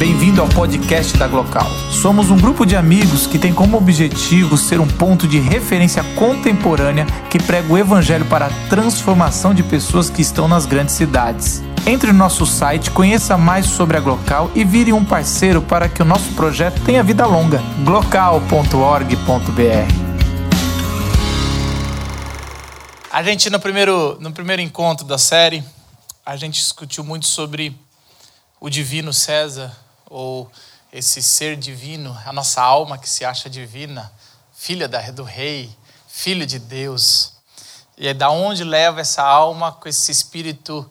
Bem-vindo 0.00 0.40
ao 0.40 0.48
podcast 0.48 1.14
da 1.18 1.28
Glocal. 1.28 1.68
Somos 1.92 2.30
um 2.30 2.36
grupo 2.38 2.64
de 2.64 2.74
amigos 2.74 3.26
que 3.26 3.38
tem 3.38 3.52
como 3.52 3.76
objetivo 3.76 4.56
ser 4.56 4.80
um 4.80 4.88
ponto 4.88 5.28
de 5.28 5.38
referência 5.38 6.02
contemporânea 6.14 7.04
que 7.28 7.38
prega 7.38 7.70
o 7.70 7.76
evangelho 7.76 8.24
para 8.24 8.46
a 8.46 8.68
transformação 8.70 9.52
de 9.52 9.62
pessoas 9.62 10.08
que 10.08 10.22
estão 10.22 10.48
nas 10.48 10.64
grandes 10.64 10.94
cidades. 10.94 11.62
Entre 11.86 12.10
no 12.12 12.18
nosso 12.18 12.46
site, 12.46 12.90
conheça 12.90 13.36
mais 13.36 13.66
sobre 13.66 13.98
a 13.98 14.00
Glocal 14.00 14.50
e 14.54 14.64
vire 14.64 14.90
um 14.90 15.04
parceiro 15.04 15.60
para 15.60 15.86
que 15.86 16.00
o 16.00 16.04
nosso 16.06 16.32
projeto 16.32 16.80
tenha 16.82 17.02
vida 17.02 17.26
longa. 17.26 17.62
glocal.org.br 17.84 19.14
A 23.12 23.22
gente, 23.22 23.50
no 23.50 23.60
primeiro, 23.60 24.16
no 24.18 24.32
primeiro 24.32 24.62
encontro 24.62 25.06
da 25.06 25.18
série, 25.18 25.62
a 26.24 26.36
gente 26.36 26.54
discutiu 26.54 27.04
muito 27.04 27.26
sobre 27.26 27.76
o 28.58 28.70
divino 28.70 29.12
César, 29.12 29.70
ou 30.10 30.50
esse 30.92 31.22
ser 31.22 31.56
divino, 31.56 32.18
a 32.26 32.32
nossa 32.32 32.60
alma 32.60 32.98
que 32.98 33.08
se 33.08 33.24
acha 33.24 33.48
divina, 33.48 34.12
filha 34.52 34.88
do 34.88 35.22
rei, 35.22 35.74
filho 36.08 36.44
de 36.44 36.58
Deus. 36.58 37.34
E 37.96 38.08
é 38.08 38.12
da 38.12 38.28
onde 38.28 38.64
leva 38.64 39.00
essa 39.00 39.22
alma 39.22 39.70
com 39.70 39.88
esse 39.88 40.10
espírito 40.10 40.90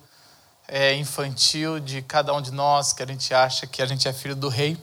é, 0.67 0.95
infantil 0.95 1.79
de 1.79 2.01
cada 2.01 2.33
um 2.33 2.41
de 2.41 2.51
nós, 2.51 2.93
que 2.93 3.03
a 3.03 3.05
gente 3.05 3.33
acha 3.33 3.67
que 3.67 3.81
a 3.81 3.85
gente 3.85 4.07
é 4.07 4.13
filho 4.13 4.35
do 4.35 4.47
rei. 4.47 4.77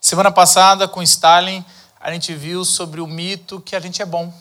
Semana 0.00 0.32
passada, 0.32 0.88
com 0.88 1.02
Stalin, 1.02 1.64
a 2.00 2.12
gente 2.12 2.34
viu 2.34 2.64
sobre 2.64 3.00
o 3.00 3.06
mito 3.06 3.60
que 3.60 3.76
a 3.76 3.80
gente 3.80 4.02
é 4.02 4.06
bom. 4.06 4.32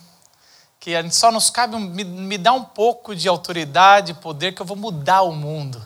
Que 0.80 0.96
a 0.96 1.02
gente 1.02 1.16
só 1.16 1.32
nos 1.32 1.50
cabe, 1.52 1.78
me, 1.78 2.04
me 2.04 2.38
dá 2.38 2.54
um 2.54 2.64
pouco 2.64 3.16
de 3.16 3.28
autoridade, 3.28 4.16
poder, 4.16 4.54
que 4.54 4.62
eu 4.62 4.66
vou 4.66 4.78
mudar 4.78 5.22
o 5.22 5.32
mundo 5.32 5.86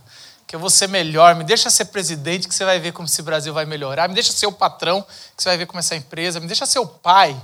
que 0.49 0.55
eu 0.55 0.59
vou 0.59 0.71
ser 0.71 0.89
melhor, 0.89 1.35
me 1.35 1.43
deixa 1.43 1.69
ser 1.69 1.85
presidente, 1.85 2.47
que 2.47 2.55
você 2.55 2.65
vai 2.65 2.79
ver 2.79 2.91
como 2.91 3.05
esse 3.05 3.21
Brasil 3.21 3.53
vai 3.53 3.67
melhorar, 3.67 4.07
me 4.07 4.15
deixa 4.15 4.31
ser 4.31 4.47
o 4.47 4.51
patrão, 4.51 5.03
que 5.37 5.43
você 5.43 5.47
vai 5.47 5.57
ver 5.59 5.67
como 5.67 5.77
essa 5.77 5.95
empresa, 5.95 6.39
me 6.39 6.47
deixa 6.47 6.65
ser 6.65 6.79
o 6.79 6.87
pai. 6.87 7.39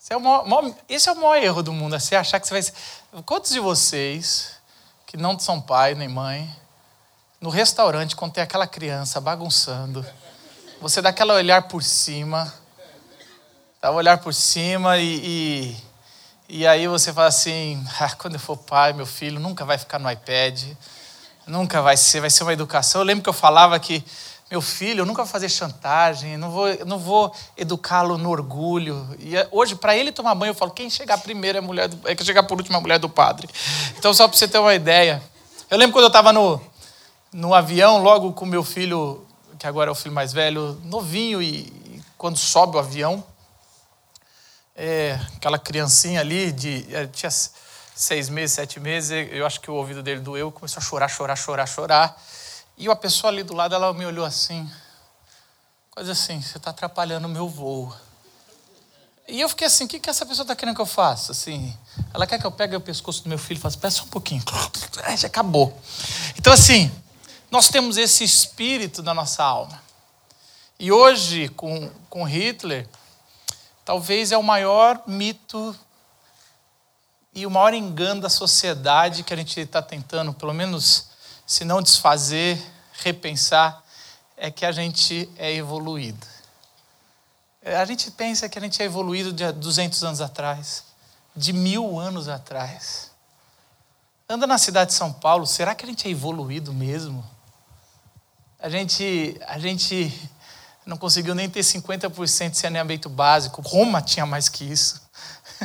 Esse 0.00 0.12
é 0.12 0.16
o 0.16 0.20
maior, 0.20 0.44
maior, 0.44 0.74
esse 0.88 1.08
é 1.08 1.12
o 1.12 1.14
maior 1.14 1.36
erro 1.36 1.62
do 1.62 1.72
mundo, 1.72 1.94
é 1.94 2.00
você 2.00 2.16
achar 2.16 2.40
que 2.40 2.48
você 2.48 2.54
vai 2.54 2.62
ser. 2.62 2.72
Quantos 3.24 3.52
de 3.52 3.60
vocês, 3.60 4.50
que 5.06 5.16
não 5.16 5.38
são 5.38 5.60
pai 5.60 5.94
nem 5.94 6.08
mãe, 6.08 6.52
no 7.40 7.50
restaurante, 7.50 8.16
quando 8.16 8.32
tem 8.32 8.42
aquela 8.42 8.66
criança 8.66 9.20
bagunçando, 9.20 10.04
você 10.80 11.00
dá 11.00 11.10
aquela 11.10 11.34
olhar 11.34 11.68
por 11.68 11.84
cima, 11.84 12.52
dá 13.80 13.92
um 13.92 13.94
olhar 13.94 14.18
por 14.18 14.34
cima 14.34 14.98
e, 14.98 15.76
e, 16.48 16.62
e 16.62 16.66
aí 16.66 16.88
você 16.88 17.12
fala 17.12 17.28
assim: 17.28 17.80
ah, 18.00 18.10
quando 18.16 18.34
eu 18.34 18.40
for 18.40 18.56
pai, 18.56 18.92
meu 18.92 19.06
filho 19.06 19.38
nunca 19.38 19.64
vai 19.64 19.78
ficar 19.78 20.00
no 20.00 20.10
iPad 20.10 20.64
Nunca 21.46 21.82
vai 21.82 21.96
ser, 21.96 22.20
vai 22.20 22.30
ser 22.30 22.42
uma 22.44 22.52
educação. 22.52 23.00
Eu 23.00 23.04
lembro 23.04 23.22
que 23.22 23.28
eu 23.28 23.34
falava 23.34 23.78
que 23.78 24.04
meu 24.52 24.60
filho, 24.60 25.00
eu 25.00 25.06
nunca 25.06 25.22
vou 25.22 25.32
fazer 25.32 25.48
chantagem, 25.48 26.36
não 26.36 26.50
vou, 26.50 26.66
não 26.84 26.98
vou 26.98 27.34
educá-lo 27.56 28.18
no 28.18 28.28
orgulho. 28.28 29.08
E 29.18 29.34
é, 29.34 29.48
hoje, 29.50 29.74
para 29.74 29.96
ele 29.96 30.12
tomar 30.12 30.34
banho, 30.34 30.50
eu 30.50 30.54
falo: 30.54 30.70
quem 30.70 30.90
chegar 30.90 31.16
primeiro 31.16 31.56
é 31.56 31.60
mulher, 31.62 31.88
do, 31.88 32.06
é 32.06 32.14
quem 32.14 32.26
chegar 32.26 32.42
por 32.42 32.58
último 32.58 32.76
é 32.76 32.78
a 32.78 32.82
mulher 32.82 32.98
do 32.98 33.08
padre. 33.08 33.48
Então, 33.96 34.12
só 34.12 34.28
para 34.28 34.36
você 34.36 34.46
ter 34.46 34.58
uma 34.58 34.74
ideia. 34.74 35.22
Eu 35.70 35.78
lembro 35.78 35.94
quando 35.94 36.04
eu 36.04 36.08
estava 36.08 36.34
no, 36.34 36.60
no 37.32 37.54
avião, 37.54 38.02
logo 38.02 38.34
com 38.34 38.44
meu 38.44 38.62
filho, 38.62 39.26
que 39.58 39.66
agora 39.66 39.88
é 39.88 39.92
o 39.92 39.94
filho 39.94 40.14
mais 40.14 40.34
velho, 40.34 40.78
novinho, 40.84 41.40
e, 41.40 41.60
e 41.60 42.02
quando 42.18 42.36
sobe 42.36 42.76
o 42.76 42.78
avião, 42.78 43.24
é, 44.76 45.18
aquela 45.34 45.58
criancinha 45.58 46.20
ali, 46.20 46.52
de, 46.52 46.86
é, 46.94 47.06
tinha 47.06 47.30
seis 48.02 48.28
meses, 48.28 48.56
sete 48.56 48.80
meses, 48.80 49.28
eu 49.30 49.46
acho 49.46 49.60
que 49.60 49.70
o 49.70 49.74
ouvido 49.74 50.02
dele 50.02 50.20
doeu, 50.20 50.50
começou 50.50 50.80
a 50.80 50.84
chorar, 50.84 51.08
chorar, 51.08 51.36
chorar, 51.36 51.66
chorar. 51.66 52.22
E 52.76 52.88
a 52.88 52.96
pessoa 52.96 53.32
ali 53.32 53.42
do 53.42 53.54
lado, 53.54 53.74
ela 53.74 53.92
me 53.94 54.04
olhou 54.04 54.24
assim, 54.24 54.68
coisa 55.90 56.12
assim, 56.12 56.42
você 56.42 56.58
está 56.58 56.70
atrapalhando 56.70 57.28
o 57.28 57.30
meu 57.30 57.48
voo. 57.48 57.94
E 59.28 59.40
eu 59.40 59.48
fiquei 59.48 59.68
assim, 59.68 59.84
o 59.84 59.88
que, 59.88 60.00
que 60.00 60.10
essa 60.10 60.26
pessoa 60.26 60.42
está 60.42 60.56
querendo 60.56 60.74
que 60.74 60.80
eu 60.80 60.86
faça? 60.86 61.30
Assim, 61.30 61.76
ela 62.12 62.26
quer 62.26 62.40
que 62.40 62.44
eu 62.44 62.50
pegue 62.50 62.74
o 62.74 62.80
pescoço 62.80 63.22
do 63.22 63.28
meu 63.28 63.38
filho 63.38 63.58
e 63.58 63.60
faça, 63.60 63.78
peça 63.78 64.02
um 64.02 64.08
pouquinho. 64.08 64.42
Já 65.16 65.28
acabou. 65.28 65.78
Então, 66.36 66.52
assim, 66.52 66.90
nós 67.50 67.68
temos 67.68 67.96
esse 67.96 68.24
espírito 68.24 69.00
da 69.00 69.14
nossa 69.14 69.44
alma. 69.44 69.80
E 70.76 70.90
hoje, 70.90 71.48
com, 71.50 71.88
com 72.10 72.24
Hitler, 72.24 72.88
talvez 73.84 74.32
é 74.32 74.36
o 74.36 74.42
maior 74.42 75.00
mito 75.06 75.78
e 77.34 77.46
o 77.46 77.50
maior 77.50 77.72
engano 77.72 78.20
da 78.20 78.28
sociedade 78.28 79.22
que 79.22 79.32
a 79.32 79.36
gente 79.36 79.58
está 79.58 79.80
tentando, 79.80 80.34
pelo 80.34 80.52
menos, 80.52 81.08
se 81.46 81.64
não 81.64 81.80
desfazer, 81.80 82.62
repensar, 82.92 83.82
é 84.36 84.50
que 84.50 84.66
a 84.66 84.72
gente 84.72 85.30
é 85.36 85.52
evoluído. 85.54 86.26
É, 87.62 87.76
a 87.76 87.84
gente 87.84 88.10
pensa 88.10 88.48
que 88.48 88.58
a 88.58 88.62
gente 88.62 88.82
é 88.82 88.84
evoluído 88.84 89.32
de 89.32 89.50
200 89.52 90.02
anos 90.04 90.20
atrás, 90.20 90.84
de 91.34 91.52
mil 91.52 91.98
anos 91.98 92.28
atrás. 92.28 93.10
Anda 94.28 94.46
na 94.46 94.58
cidade 94.58 94.90
de 94.90 94.96
São 94.96 95.12
Paulo, 95.12 95.46
será 95.46 95.74
que 95.74 95.84
a 95.84 95.88
gente 95.88 96.06
é 96.08 96.10
evoluído 96.10 96.72
mesmo? 96.72 97.24
A 98.58 98.68
gente, 98.68 99.40
a 99.46 99.58
gente 99.58 100.30
não 100.84 100.96
conseguiu 100.96 101.34
nem 101.34 101.48
ter 101.48 101.60
50% 101.60 102.50
de 102.50 102.58
saneamento 102.58 103.08
básico. 103.08 103.62
Roma 103.62 104.02
tinha 104.02 104.26
mais 104.26 104.48
que 104.48 104.64
isso. 104.64 105.01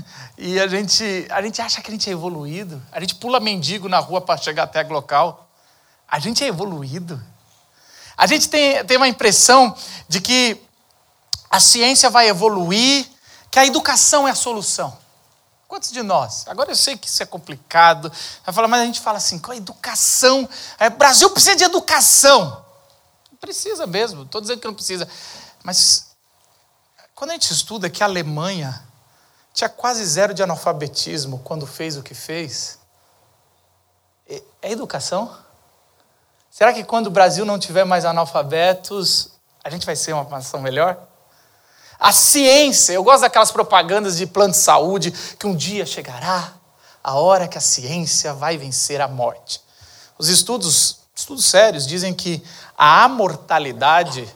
E 0.37 0.59
a 0.59 0.67
gente, 0.67 1.27
a 1.29 1.41
gente 1.41 1.61
acha 1.61 1.81
que 1.81 1.89
a 1.89 1.91
gente 1.91 2.09
é 2.09 2.13
evoluído. 2.13 2.81
A 2.91 2.99
gente 2.99 3.15
pula 3.15 3.39
mendigo 3.39 3.89
na 3.89 3.99
rua 3.99 4.21
para 4.21 4.39
chegar 4.39 4.63
até 4.63 4.81
a 4.81 4.87
local. 4.87 5.49
A 6.07 6.19
gente 6.19 6.43
é 6.43 6.47
evoluído. 6.47 7.21
A 8.15 8.27
gente 8.27 8.49
tem, 8.49 8.83
tem 8.85 8.97
uma 8.97 9.07
impressão 9.07 9.75
de 10.07 10.21
que 10.21 10.61
a 11.49 11.59
ciência 11.59 12.09
vai 12.09 12.27
evoluir, 12.27 13.07
que 13.49 13.59
a 13.59 13.65
educação 13.65 14.27
é 14.27 14.31
a 14.31 14.35
solução. 14.35 14.97
Quantos 15.67 15.91
de 15.91 16.01
nós? 16.01 16.47
Agora 16.47 16.71
eu 16.71 16.75
sei 16.75 16.97
que 16.97 17.07
isso 17.07 17.21
é 17.21 17.25
complicado. 17.25 18.11
Vai 18.45 18.53
falar, 18.53 18.67
mas 18.67 18.81
a 18.81 18.85
gente 18.85 19.01
fala 19.01 19.17
assim, 19.17 19.37
com 19.37 19.51
a 19.51 19.55
educação. 19.55 20.43
O 20.43 20.49
é, 20.83 20.89
Brasil 20.89 21.29
precisa 21.29 21.55
de 21.55 21.63
educação. 21.63 22.65
Precisa 23.39 23.85
mesmo, 23.85 24.23
estou 24.23 24.41
dizendo 24.41 24.59
que 24.59 24.67
não 24.67 24.73
precisa. 24.73 25.07
Mas 25.63 26.07
quando 27.13 27.31
a 27.31 27.33
gente 27.33 27.51
estuda 27.51 27.89
que 27.89 28.01
a 28.01 28.05
Alemanha 28.05 28.86
tinha 29.57 29.67
quase 29.67 30.05
zero 30.05 30.35
de 30.35 30.43
analfabetismo 30.43 31.39
quando 31.39 31.65
fez 31.65 31.97
o 31.97 32.03
que 32.03 32.13
fez. 32.13 32.77
É 34.61 34.71
educação? 34.71 35.35
Será 36.51 36.71
que 36.71 36.83
quando 36.83 37.07
o 37.07 37.09
Brasil 37.09 37.43
não 37.43 37.57
tiver 37.57 37.83
mais 37.83 38.05
analfabetos, 38.05 39.31
a 39.63 39.71
gente 39.71 39.83
vai 39.83 39.95
ser 39.95 40.13
uma 40.13 40.23
nação 40.25 40.61
melhor? 40.61 40.99
A 41.99 42.11
ciência, 42.11 42.93
eu 42.93 43.03
gosto 43.03 43.21
daquelas 43.21 43.49
propagandas 43.49 44.17
de 44.17 44.27
plano 44.27 44.51
de 44.51 44.59
saúde, 44.59 45.09
que 45.09 45.47
um 45.47 45.55
dia 45.55 45.87
chegará 45.87 46.53
a 47.03 47.15
hora 47.15 47.47
que 47.47 47.57
a 47.57 47.61
ciência 47.61 48.35
vai 48.35 48.59
vencer 48.59 49.01
a 49.01 49.07
morte. 49.07 49.59
Os 50.19 50.29
estudos, 50.29 50.99
estudos 51.15 51.45
sérios, 51.45 51.87
dizem 51.87 52.13
que 52.13 52.43
a 52.77 53.05
amortalidade 53.05 54.31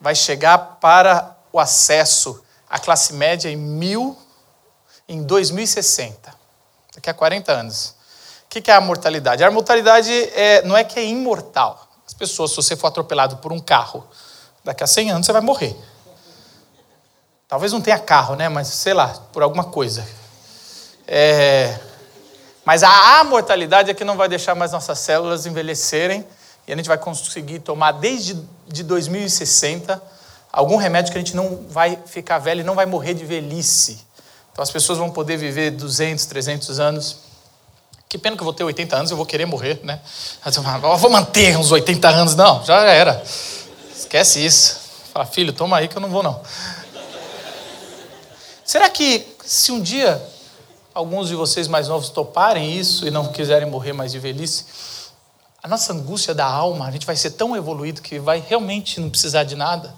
vai 0.00 0.14
chegar 0.14 0.78
para 0.80 1.36
o 1.52 1.58
acesso 1.58 2.40
à 2.68 2.78
classe 2.78 3.14
média 3.14 3.50
em 3.50 3.56
mil 3.56 4.16
em 5.10 5.24
2060, 5.24 6.32
daqui 6.94 7.10
a 7.10 7.14
40 7.14 7.50
anos. 7.50 7.96
O 8.44 8.48
que 8.48 8.70
é 8.70 8.74
a 8.74 8.80
mortalidade? 8.80 9.42
A 9.42 9.50
mortalidade 9.50 10.12
é, 10.12 10.62
não 10.62 10.76
é 10.76 10.84
que 10.84 11.00
é 11.00 11.04
imortal. 11.04 11.88
As 12.06 12.14
pessoas, 12.14 12.50
se 12.50 12.56
você 12.56 12.76
for 12.76 12.86
atropelado 12.86 13.38
por 13.38 13.52
um 13.52 13.58
carro, 13.58 14.06
daqui 14.62 14.84
a 14.84 14.86
100 14.86 15.10
anos 15.10 15.26
você 15.26 15.32
vai 15.32 15.40
morrer. 15.40 15.76
Talvez 17.48 17.72
não 17.72 17.80
tenha 17.80 17.98
carro, 17.98 18.36
né? 18.36 18.48
Mas 18.48 18.68
sei 18.68 18.94
lá, 18.94 19.08
por 19.32 19.42
alguma 19.42 19.64
coisa. 19.64 20.06
É... 21.08 21.76
Mas 22.64 22.84
a 22.84 23.18
amortalidade 23.18 23.90
é 23.90 23.94
que 23.94 24.04
não 24.04 24.16
vai 24.16 24.28
deixar 24.28 24.54
mais 24.54 24.70
nossas 24.70 25.00
células 25.00 25.44
envelhecerem 25.44 26.24
e 26.68 26.72
a 26.72 26.76
gente 26.76 26.86
vai 26.86 26.98
conseguir 26.98 27.58
tomar 27.58 27.92
desde 27.92 28.40
de 28.68 28.84
2060 28.84 30.00
algum 30.52 30.76
remédio 30.76 31.10
que 31.10 31.18
a 31.18 31.20
gente 31.20 31.34
não 31.34 31.64
vai 31.68 31.98
ficar 32.06 32.38
velho 32.38 32.60
e 32.60 32.64
não 32.64 32.76
vai 32.76 32.86
morrer 32.86 33.14
de 33.14 33.24
velhice. 33.24 34.08
Então 34.60 34.64
as 34.64 34.70
pessoas 34.70 34.98
vão 34.98 35.08
poder 35.08 35.38
viver 35.38 35.70
200, 35.70 36.26
300 36.26 36.78
anos. 36.78 37.16
Que 38.06 38.18
pena 38.18 38.36
que 38.36 38.42
eu 38.42 38.44
vou 38.44 38.52
ter 38.52 38.62
80 38.62 38.94
anos, 38.94 39.10
eu 39.10 39.16
vou 39.16 39.24
querer 39.24 39.46
morrer, 39.46 39.80
né? 39.82 40.02
Eu 40.92 40.98
vou 40.98 41.08
manter 41.08 41.56
uns 41.56 41.72
80 41.72 42.06
anos. 42.10 42.36
Não, 42.36 42.62
já 42.62 42.84
era. 42.84 43.24
Esquece 43.96 44.44
isso. 44.44 44.78
Fala, 45.14 45.24
filho, 45.24 45.54
toma 45.54 45.78
aí 45.78 45.88
que 45.88 45.96
eu 45.96 46.00
não 46.02 46.10
vou 46.10 46.22
não. 46.22 46.42
Será 48.62 48.90
que 48.90 49.26
se 49.42 49.72
um 49.72 49.80
dia 49.80 50.22
alguns 50.92 51.28
de 51.28 51.34
vocês 51.34 51.66
mais 51.66 51.88
novos 51.88 52.10
toparem 52.10 52.76
isso 52.76 53.06
e 53.06 53.10
não 53.10 53.32
quiserem 53.32 53.66
morrer 53.66 53.94
mais 53.94 54.12
de 54.12 54.18
velhice, 54.18 54.66
a 55.62 55.68
nossa 55.68 55.94
angústia 55.94 56.34
da 56.34 56.44
alma, 56.44 56.86
a 56.86 56.90
gente 56.90 57.06
vai 57.06 57.16
ser 57.16 57.30
tão 57.30 57.56
evoluído 57.56 58.02
que 58.02 58.18
vai 58.18 58.44
realmente 58.46 59.00
não 59.00 59.08
precisar 59.08 59.44
de 59.44 59.56
nada? 59.56 59.94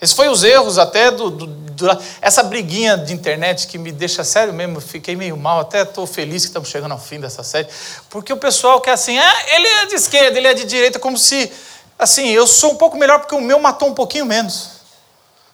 Esses 0.00 0.14
foram 0.14 0.32
os 0.32 0.42
erros 0.42 0.78
até 0.78 1.10
do, 1.10 1.30
do, 1.30 1.46
do, 1.46 1.98
essa 2.22 2.42
briguinha 2.42 2.96
de 2.96 3.12
internet 3.12 3.66
que 3.66 3.76
me 3.76 3.92
deixa 3.92 4.24
sério 4.24 4.52
mesmo, 4.52 4.80
fiquei 4.80 5.14
meio 5.14 5.36
mal, 5.36 5.60
até 5.60 5.82
estou 5.82 6.06
feliz 6.06 6.42
que 6.42 6.48
estamos 6.48 6.68
chegando 6.68 6.92
ao 6.92 6.98
fim 6.98 7.20
dessa 7.20 7.42
série, 7.42 7.68
porque 8.08 8.32
o 8.32 8.36
pessoal 8.36 8.80
quer 8.80 8.92
assim, 8.92 9.18
ah, 9.18 9.34
ele 9.54 9.66
é 9.66 9.86
de 9.86 9.94
esquerda, 9.94 10.38
ele 10.38 10.48
é 10.48 10.54
de 10.54 10.64
direita, 10.64 10.98
como 10.98 11.18
se 11.18 11.52
assim, 11.98 12.28
eu 12.28 12.46
sou 12.46 12.72
um 12.72 12.76
pouco 12.76 12.96
melhor 12.96 13.18
porque 13.18 13.34
o 13.34 13.40
meu 13.40 13.58
matou 13.58 13.88
um 13.88 13.94
pouquinho 13.94 14.24
menos. 14.24 14.80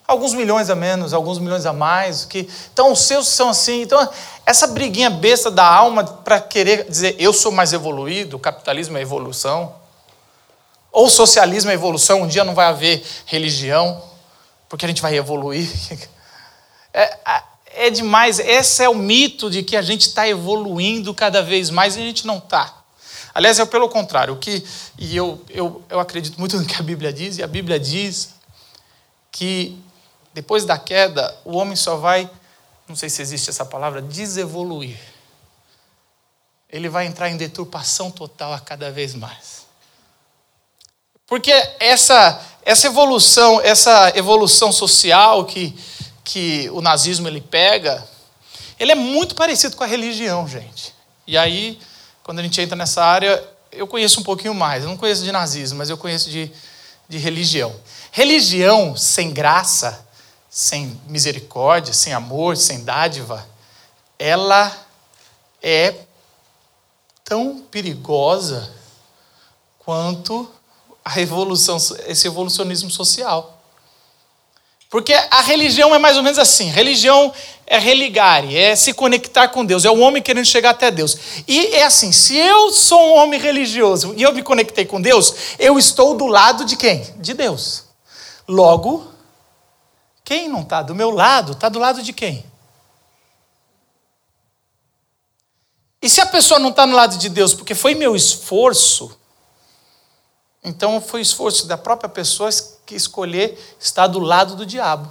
Alguns 0.07 0.33
milhões 0.33 0.71
a 0.71 0.77
menos, 0.77 1.13
alguns 1.13 1.41
milhões 1.41 1.67
a 1.67 1.73
mais. 1.73 2.25
Que... 2.25 2.49
Então, 2.73 2.93
os 2.93 3.01
seus 3.01 3.27
são 3.27 3.49
assim. 3.49 3.83
Então, 3.83 4.09
essa 4.45 4.69
briguinha 4.69 5.11
besta 5.11 5.51
da 5.51 5.67
alma 5.67 6.05
para 6.05 6.39
querer 6.39 6.89
dizer 6.89 7.17
eu 7.19 7.33
sou 7.33 7.51
mais 7.51 7.73
evoluído, 7.73 8.37
o 8.37 8.39
capitalismo 8.41 8.97
é 8.97 9.03
evolução. 9.03 9.75
Ou 10.93 11.07
o 11.07 11.11
socialismo 11.11 11.73
é 11.73 11.75
evolução, 11.75 12.23
um 12.23 12.29
dia 12.29 12.45
não 12.45 12.55
vai 12.55 12.67
haver 12.67 13.05
religião, 13.27 14.01
porque 14.69 14.85
a 14.85 14.89
gente 14.89 15.03
vai 15.03 15.17
evoluir. 15.17 15.69
É, 16.99 17.43
é 17.75 17.91
demais. 17.91 18.39
Esse 18.39 18.83
é 18.83 18.89
o 18.89 18.95
mito 18.95 19.51
de 19.51 19.63
que 19.63 19.77
a 19.77 19.83
gente 19.83 20.09
está 20.09 20.27
evoluindo 20.27 21.13
cada 21.13 21.43
vez 21.43 21.69
mais 21.69 21.95
e 21.95 22.01
a 22.01 22.03
gente 22.03 22.27
não 22.27 22.39
está. 22.39 22.75
Aliás, 23.35 23.59
é 23.59 23.67
pelo 23.67 23.87
contrário. 23.91 24.33
O 24.33 24.39
que, 24.39 24.67
e 24.99 25.15
eu, 25.15 25.45
eu, 25.51 25.85
eu 25.91 26.01
acredito 26.01 26.39
muito 26.39 26.57
no 26.59 26.65
que 26.65 26.75
a 26.75 26.83
Bíblia 26.83 27.13
diz, 27.13 27.37
e 27.37 27.43
a 27.43 27.47
Bíblia 27.47 27.79
diz 27.79 28.31
que 29.31 29.79
depois 30.33 30.65
da 30.65 30.79
queda, 30.79 31.37
o 31.45 31.55
homem 31.57 31.77
só 31.77 31.97
vai, 31.97 32.31
não 32.89 32.97
sei 32.97 33.11
se 33.11 33.21
existe 33.21 33.51
essa 33.51 33.65
palavra, 33.65 34.01
desevoluir. 34.01 34.99
Ele 36.71 36.89
vai 36.89 37.07
entrar 37.07 37.29
em 37.29 37.37
deturpação 37.37 38.11
total 38.11 38.55
a 38.55 38.61
cada 38.61 38.91
vez 38.91 39.15
mais. 39.15 39.67
Porque 41.27 41.53
essa, 41.79 42.41
essa 42.67 42.87
evolução, 42.89 43.61
essa 43.63 44.13
evolução 44.15 44.71
social 44.71 45.47
que, 45.47 45.75
que 46.23 46.69
o 46.73 46.83
nazismo 46.83 47.29
ele 47.29 47.41
pega, 47.41 48.07
ele 48.79 48.93
é 48.93 48.95
muito 48.95 49.35
parecido 49.35 49.75
com 49.77 49.85
a 49.85 49.87
religião, 49.87 50.47
gente. 50.47 50.93
E 51.27 51.39
aí 51.39 51.79
quando 52.27 52.41
a 52.41 52.43
gente 52.43 52.61
entra 52.61 52.75
nessa 52.75 53.05
área, 53.05 53.41
eu 53.71 53.87
conheço 53.87 54.19
um 54.19 54.25
pouquinho 54.25 54.53
mais. 54.53 54.83
Eu 54.83 54.91
não 54.91 54.97
conheço 54.97 55.23
de 55.23 55.31
nazismo, 55.31 55.79
mas 55.79 55.89
eu 55.89 55.97
conheço 55.97 56.29
de, 56.29 56.51
de 57.09 57.19
religião. 57.19 57.73
Religião 58.11 58.97
sem 58.97 59.33
graça, 59.33 60.05
sem 60.51 61.01
misericórdia, 61.07 61.95
sem 61.95 62.13
amor, 62.13 62.57
sem 62.57 62.83
dádiva, 62.83 63.49
ela 64.19 64.77
é 65.63 65.95
tão 67.23 67.61
perigosa 67.71 68.75
quanto 69.79 70.51
a 71.07 71.21
evolução, 71.21 71.77
esse 72.09 72.27
evolucionismo 72.27 72.91
social. 72.91 73.63
Porque 74.91 75.15
a 75.15 75.41
religião 75.41 75.95
é 75.95 75.99
mais 75.99 76.17
ou 76.17 76.23
menos 76.23 76.37
assim: 76.37 76.69
religião 76.69 77.33
é 77.65 77.79
religar, 77.79 78.45
é 78.53 78.75
se 78.75 78.93
conectar 78.93 79.49
com 79.49 79.65
Deus, 79.65 79.85
é 79.85 79.91
o 79.91 80.01
homem 80.01 80.21
querendo 80.21 80.45
chegar 80.45 80.71
até 80.71 80.91
Deus. 80.91 81.17
E 81.47 81.67
é 81.69 81.85
assim: 81.85 82.11
se 82.11 82.37
eu 82.37 82.73
sou 82.73 83.01
um 83.01 83.17
homem 83.19 83.39
religioso 83.39 84.15
e 84.17 84.23
eu 84.23 84.33
me 84.33 84.43
conectei 84.43 84.85
com 84.85 85.01
Deus, 85.01 85.33
eu 85.61 85.79
estou 85.79 86.17
do 86.17 86.27
lado 86.27 86.65
de 86.65 86.77
quem? 86.77 87.07
De 87.19 87.35
Deus. 87.35 87.85
Logo, 88.49 89.07
quem 90.25 90.49
não 90.49 90.63
está 90.63 90.83
do 90.83 90.95
meu 90.95 91.11
lado, 91.11 91.53
está 91.53 91.69
do 91.69 91.79
lado 91.79 92.03
de 92.03 92.13
quem? 92.13 92.45
E 96.03 96.09
se 96.09 96.21
a 96.21 96.27
pessoa 96.27 96.59
não 96.59 96.71
está 96.71 96.85
no 96.85 96.97
lado 96.97 97.17
de 97.17 97.29
Deus 97.29 97.55
porque 97.55 97.77
foi 97.77 97.95
meu 97.95 98.17
esforço, 98.17 99.17
então 100.67 101.01
foi 101.01 101.21
esforço 101.21 101.69
da 101.69 101.79
própria 101.79 102.09
pessoa 102.09 102.51
que 102.85 102.97
escolher 102.97 103.57
estar 103.79 104.09
do 104.09 104.19
lado 104.19 104.57
do 104.57 104.67
diabo. 104.67 105.09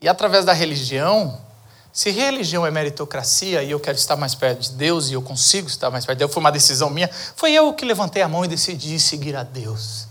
E 0.00 0.08
através 0.08 0.46
da 0.46 0.54
religião, 0.54 1.38
se 1.92 2.10
religião 2.10 2.66
é 2.66 2.70
meritocracia 2.70 3.62
e 3.62 3.70
eu 3.70 3.78
quero 3.78 3.98
estar 3.98 4.16
mais 4.16 4.34
perto 4.34 4.60
de 4.60 4.72
Deus 4.72 5.10
e 5.10 5.12
eu 5.12 5.20
consigo 5.20 5.68
estar 5.68 5.90
mais 5.90 6.06
perto 6.06 6.16
de 6.16 6.20
Deus, 6.20 6.32
foi 6.32 6.40
uma 6.40 6.50
decisão 6.50 6.88
minha, 6.88 7.10
foi 7.36 7.52
eu 7.52 7.74
que 7.74 7.84
levantei 7.84 8.22
a 8.22 8.28
mão 8.28 8.42
e 8.42 8.48
decidi 8.48 8.98
seguir 8.98 9.36
a 9.36 9.42
Deus. 9.42 10.08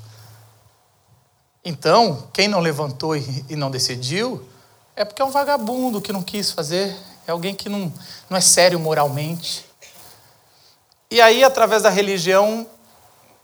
Então, 1.64 2.28
quem 2.32 2.48
não 2.48 2.60
levantou 2.60 3.18
e 3.18 3.56
não 3.56 3.72
decidiu, 3.72 4.48
é 4.96 5.04
porque 5.04 5.20
é 5.20 5.26
um 5.26 5.32
vagabundo 5.32 6.00
que 6.00 6.14
não 6.14 6.22
quis 6.22 6.52
fazer, 6.52 6.96
é 7.26 7.32
alguém 7.32 7.56
que 7.56 7.70
não, 7.70 7.92
não 8.30 8.38
é 8.38 8.42
sério 8.42 8.80
moralmente. 8.80 9.66
E 11.10 11.22
aí, 11.22 11.44
através 11.44 11.84
da 11.84 11.90
religião, 11.90 12.68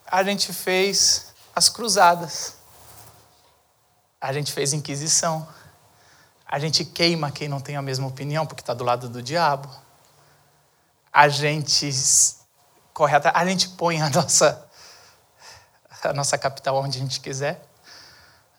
a 0.05 0.23
gente 0.23 0.51
fez 0.51 1.27
as 1.55 1.69
cruzadas, 1.69 2.55
a 4.19 4.33
gente 4.33 4.51
fez 4.51 4.73
inquisição, 4.73 5.47
a 6.45 6.57
gente 6.57 6.83
queima 6.83 7.31
quem 7.31 7.47
não 7.47 7.61
tem 7.61 7.75
a 7.75 7.81
mesma 7.81 8.07
opinião 8.07 8.45
porque 8.45 8.61
está 8.61 8.73
do 8.73 8.83
lado 8.83 9.07
do 9.07 9.21
diabo, 9.21 9.69
a 11.13 11.29
gente 11.29 11.89
corre 12.93 13.15
atrás, 13.15 13.35
a 13.37 13.45
gente 13.45 13.69
põe 13.69 14.01
a 14.01 14.09
nossa, 14.11 14.67
a 16.03 16.13
nossa 16.13 16.37
capital 16.37 16.77
onde 16.77 16.97
a 16.97 17.01
gente 17.01 17.19
quiser, 17.19 17.63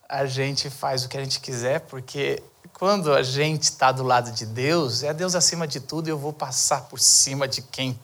a 0.09 0.27
gente 0.27 0.71
faz 0.71 1.05
o 1.05 1.09
que 1.09 1.19
a 1.19 1.25
gente 1.25 1.41
quiser, 1.41 1.81
porque 1.81 2.41
quando 2.73 3.13
a 3.13 3.23
gente 3.23 3.65
está 3.65 3.91
do 3.91 4.05
lado 4.05 4.31
de 4.31 4.47
Deus, 4.47 5.03
é 5.03 5.13
Deus 5.13 5.35
acima 5.35 5.67
de 5.67 5.81
tudo 5.81 6.07
e 6.09 6.11
eu 6.11 6.19
vou 6.19 6.33
passar 6.33 6.83
por 6.83 7.01
cima 7.01 7.49
de 7.49 7.63
quem 7.63 7.99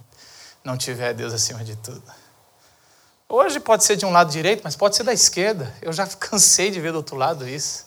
não 0.68 0.76
tiver 0.76 1.14
Deus 1.14 1.32
acima 1.32 1.64
de 1.64 1.74
tudo. 1.76 2.02
Hoje 3.26 3.58
pode 3.58 3.84
ser 3.84 3.96
de 3.96 4.04
um 4.04 4.10
lado 4.10 4.30
direito, 4.30 4.60
mas 4.62 4.76
pode 4.76 4.96
ser 4.96 5.02
da 5.02 5.14
esquerda. 5.14 5.74
Eu 5.80 5.94
já 5.94 6.06
cansei 6.20 6.70
de 6.70 6.78
ver 6.78 6.92
do 6.92 6.96
outro 6.96 7.16
lado 7.16 7.48
isso. 7.48 7.86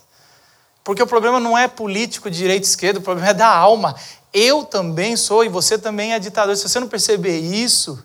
Porque 0.83 1.01
o 1.01 1.05
problema 1.05 1.39
não 1.39 1.55
é 1.55 1.67
político, 1.67 2.29
direita, 2.29 2.65
esquerda, 2.65 2.99
o 2.99 3.03
problema 3.03 3.29
é 3.29 3.33
da 3.35 3.47
alma. 3.47 3.95
Eu 4.33 4.63
também 4.63 5.15
sou 5.15 5.45
e 5.45 5.49
você 5.49 5.77
também 5.77 6.13
é 6.13 6.19
ditador. 6.19 6.57
Se 6.57 6.67
você 6.67 6.79
não 6.79 6.87
perceber 6.87 7.37
isso, 7.37 8.03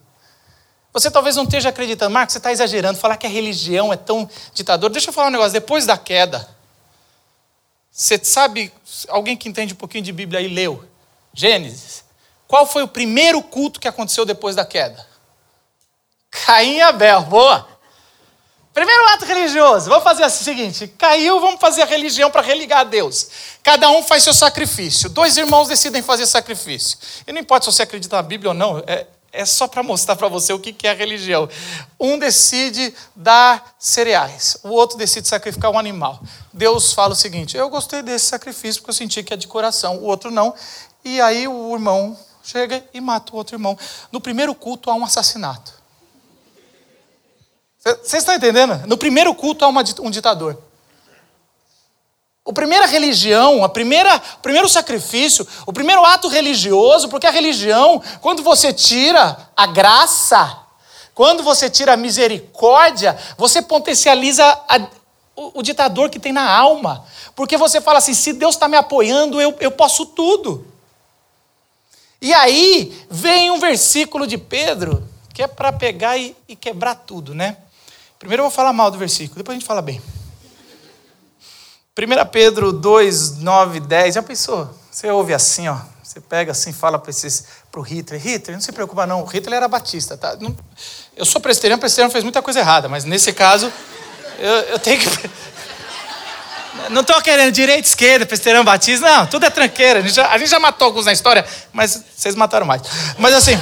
você 0.92 1.10
talvez 1.10 1.36
não 1.36 1.44
esteja 1.44 1.70
acreditando. 1.70 2.12
Marcos, 2.12 2.34
você 2.34 2.38
está 2.38 2.52
exagerando. 2.52 2.98
Falar 2.98 3.16
que 3.16 3.26
a 3.26 3.30
religião 3.30 3.90
é 3.90 3.96
tão 3.96 4.28
ditador. 4.52 4.90
Deixa 4.90 5.08
eu 5.08 5.14
falar 5.14 5.28
um 5.28 5.30
negócio. 5.30 5.52
Depois 5.52 5.86
da 5.86 5.96
queda, 5.96 6.46
você 7.90 8.20
sabe, 8.22 8.70
alguém 9.08 9.38
que 9.38 9.48
entende 9.48 9.72
um 9.72 9.76
pouquinho 9.76 10.04
de 10.04 10.12
Bíblia 10.12 10.40
aí 10.40 10.48
leu 10.48 10.84
Gênesis. 11.32 12.05
Qual 12.46 12.66
foi 12.66 12.82
o 12.82 12.88
primeiro 12.88 13.42
culto 13.42 13.80
que 13.80 13.88
aconteceu 13.88 14.24
depois 14.24 14.54
da 14.54 14.64
queda? 14.64 15.04
Caim 16.30 16.76
e 16.76 16.82
Abel, 16.82 17.22
boa. 17.22 17.76
Primeiro 18.76 19.06
ato 19.08 19.24
religioso, 19.24 19.88
vamos 19.88 20.04
fazer 20.04 20.22
assim, 20.22 20.42
o 20.42 20.44
seguinte: 20.44 20.86
caiu, 20.98 21.40
vamos 21.40 21.58
fazer 21.58 21.80
a 21.80 21.86
religião 21.86 22.30
para 22.30 22.42
religar 22.42 22.80
a 22.80 22.84
Deus. 22.84 23.28
Cada 23.62 23.88
um 23.88 24.02
faz 24.02 24.22
seu 24.22 24.34
sacrifício. 24.34 25.08
Dois 25.08 25.38
irmãos 25.38 25.66
decidem 25.66 26.02
fazer 26.02 26.26
sacrifício. 26.26 26.98
E 27.26 27.32
não 27.32 27.40
importa 27.40 27.64
se 27.64 27.74
você 27.74 27.82
acredita 27.82 28.16
na 28.16 28.22
Bíblia 28.22 28.50
ou 28.50 28.54
não, 28.54 28.84
é, 28.86 29.06
é 29.32 29.44
só 29.46 29.66
para 29.66 29.82
mostrar 29.82 30.14
para 30.14 30.28
você 30.28 30.52
o 30.52 30.58
que 30.58 30.86
é 30.86 30.90
a 30.90 30.94
religião. 30.94 31.48
Um 31.98 32.18
decide 32.18 32.94
dar 33.14 33.74
cereais, 33.78 34.58
o 34.62 34.68
outro 34.68 34.98
decide 34.98 35.26
sacrificar 35.26 35.70
um 35.70 35.78
animal. 35.78 36.20
Deus 36.52 36.92
fala 36.92 37.14
o 37.14 37.16
seguinte: 37.16 37.56
eu 37.56 37.70
gostei 37.70 38.02
desse 38.02 38.26
sacrifício 38.26 38.82
porque 38.82 38.90
eu 38.90 38.94
senti 38.94 39.22
que 39.22 39.32
é 39.32 39.38
de 39.38 39.48
coração, 39.48 39.96
o 39.96 40.04
outro 40.04 40.30
não. 40.30 40.54
E 41.02 41.18
aí 41.18 41.48
o 41.48 41.72
irmão 41.72 42.14
chega 42.46 42.84
e 42.94 43.00
mata 43.00 43.32
o 43.32 43.36
outro 43.36 43.56
irmão. 43.56 43.76
No 44.12 44.20
primeiro 44.20 44.54
culto 44.54 44.88
há 44.88 44.94
um 44.94 45.04
assassinato. 45.04 45.74
Você 48.02 48.18
está 48.18 48.36
entendendo? 48.36 48.86
No 48.86 48.96
primeiro 48.96 49.34
culto 49.34 49.64
há 49.64 49.68
uma, 49.68 49.82
um 50.00 50.10
ditador. 50.10 50.56
A 52.46 52.52
primeira 52.52 52.86
religião, 52.86 53.64
a 53.64 53.68
primeira, 53.68 54.22
o 54.38 54.38
primeiro 54.38 54.68
sacrifício, 54.68 55.46
o 55.66 55.72
primeiro 55.72 56.04
ato 56.04 56.28
religioso, 56.28 57.08
porque 57.08 57.26
a 57.26 57.30
religião, 57.30 58.00
quando 58.20 58.44
você 58.44 58.72
tira 58.72 59.50
a 59.56 59.66
graça, 59.66 60.56
quando 61.12 61.42
você 61.42 61.68
tira 61.68 61.94
a 61.94 61.96
misericórdia, 61.96 63.18
você 63.36 63.60
potencializa 63.60 64.44
a, 64.68 64.88
o, 65.34 65.58
o, 65.58 65.62
ditador 65.62 66.08
que 66.08 66.20
tem 66.20 66.32
na 66.32 66.48
alma. 66.48 67.04
Porque 67.34 67.56
você 67.56 67.80
fala 67.80 67.98
assim: 67.98 68.14
se 68.14 68.32
Deus 68.32 68.54
está 68.54 68.68
me 68.68 68.76
apoiando, 68.76 69.40
eu, 69.40 69.56
eu 69.58 69.72
posso 69.72 70.06
tudo. 70.06 70.75
E 72.26 72.34
aí 72.34 73.06
vem 73.08 73.52
um 73.52 73.60
versículo 73.60 74.26
de 74.26 74.36
Pedro 74.36 75.00
que 75.32 75.44
é 75.44 75.46
para 75.46 75.72
pegar 75.72 76.18
e, 76.18 76.36
e 76.48 76.56
quebrar 76.56 76.96
tudo, 76.96 77.32
né? 77.32 77.56
Primeiro 78.18 78.40
eu 78.40 78.48
vou 78.48 78.50
falar 78.50 78.72
mal 78.72 78.90
do 78.90 78.98
versículo, 78.98 79.36
depois 79.36 79.54
a 79.54 79.60
gente 79.60 79.68
fala 79.68 79.80
bem. 79.80 80.02
1 81.96 82.26
Pedro 82.32 82.72
2, 82.72 83.38
9, 83.38 83.78
10. 83.78 84.16
Já 84.16 84.22
pensou? 84.24 84.68
Você 84.90 85.08
ouve 85.08 85.32
assim, 85.32 85.68
ó. 85.68 85.78
Você 86.02 86.20
pega 86.20 86.50
assim, 86.50 86.72
fala 86.72 86.98
para 86.98 87.12
o 87.76 87.80
Hitler. 87.80 88.20
Hitler, 88.20 88.56
não 88.56 88.60
se 88.60 88.72
preocupa 88.72 89.06
não. 89.06 89.22
O 89.22 89.24
Hitler 89.24 89.58
era 89.58 89.68
batista, 89.68 90.16
tá? 90.16 90.36
Não, 90.40 90.52
eu 91.16 91.24
sou 91.24 91.40
presbiteriano, 91.40 91.78
presbiteriano 91.78 92.10
fez 92.10 92.24
muita 92.24 92.42
coisa 92.42 92.58
errada, 92.58 92.88
mas 92.88 93.04
nesse 93.04 93.32
caso, 93.32 93.72
eu, 94.40 94.52
eu 94.72 94.78
tenho 94.80 94.98
que... 94.98 95.06
Não 96.90 97.02
estou 97.02 97.20
querendo 97.22 97.52
direita, 97.52 97.88
esquerda, 97.88 98.26
presbiteriano, 98.26 98.64
batista. 98.64 99.06
Não, 99.06 99.26
tudo 99.26 99.46
é 99.46 99.50
tranqueira. 99.50 100.00
A 100.00 100.02
gente, 100.02 100.14
já, 100.14 100.28
a 100.30 100.38
gente 100.38 100.50
já 100.50 100.58
matou 100.58 100.86
alguns 100.86 101.06
na 101.06 101.12
história, 101.12 101.44
mas 101.72 102.02
vocês 102.14 102.34
mataram 102.34 102.66
mais. 102.66 102.82
Mas 103.18 103.34
assim... 103.34 103.58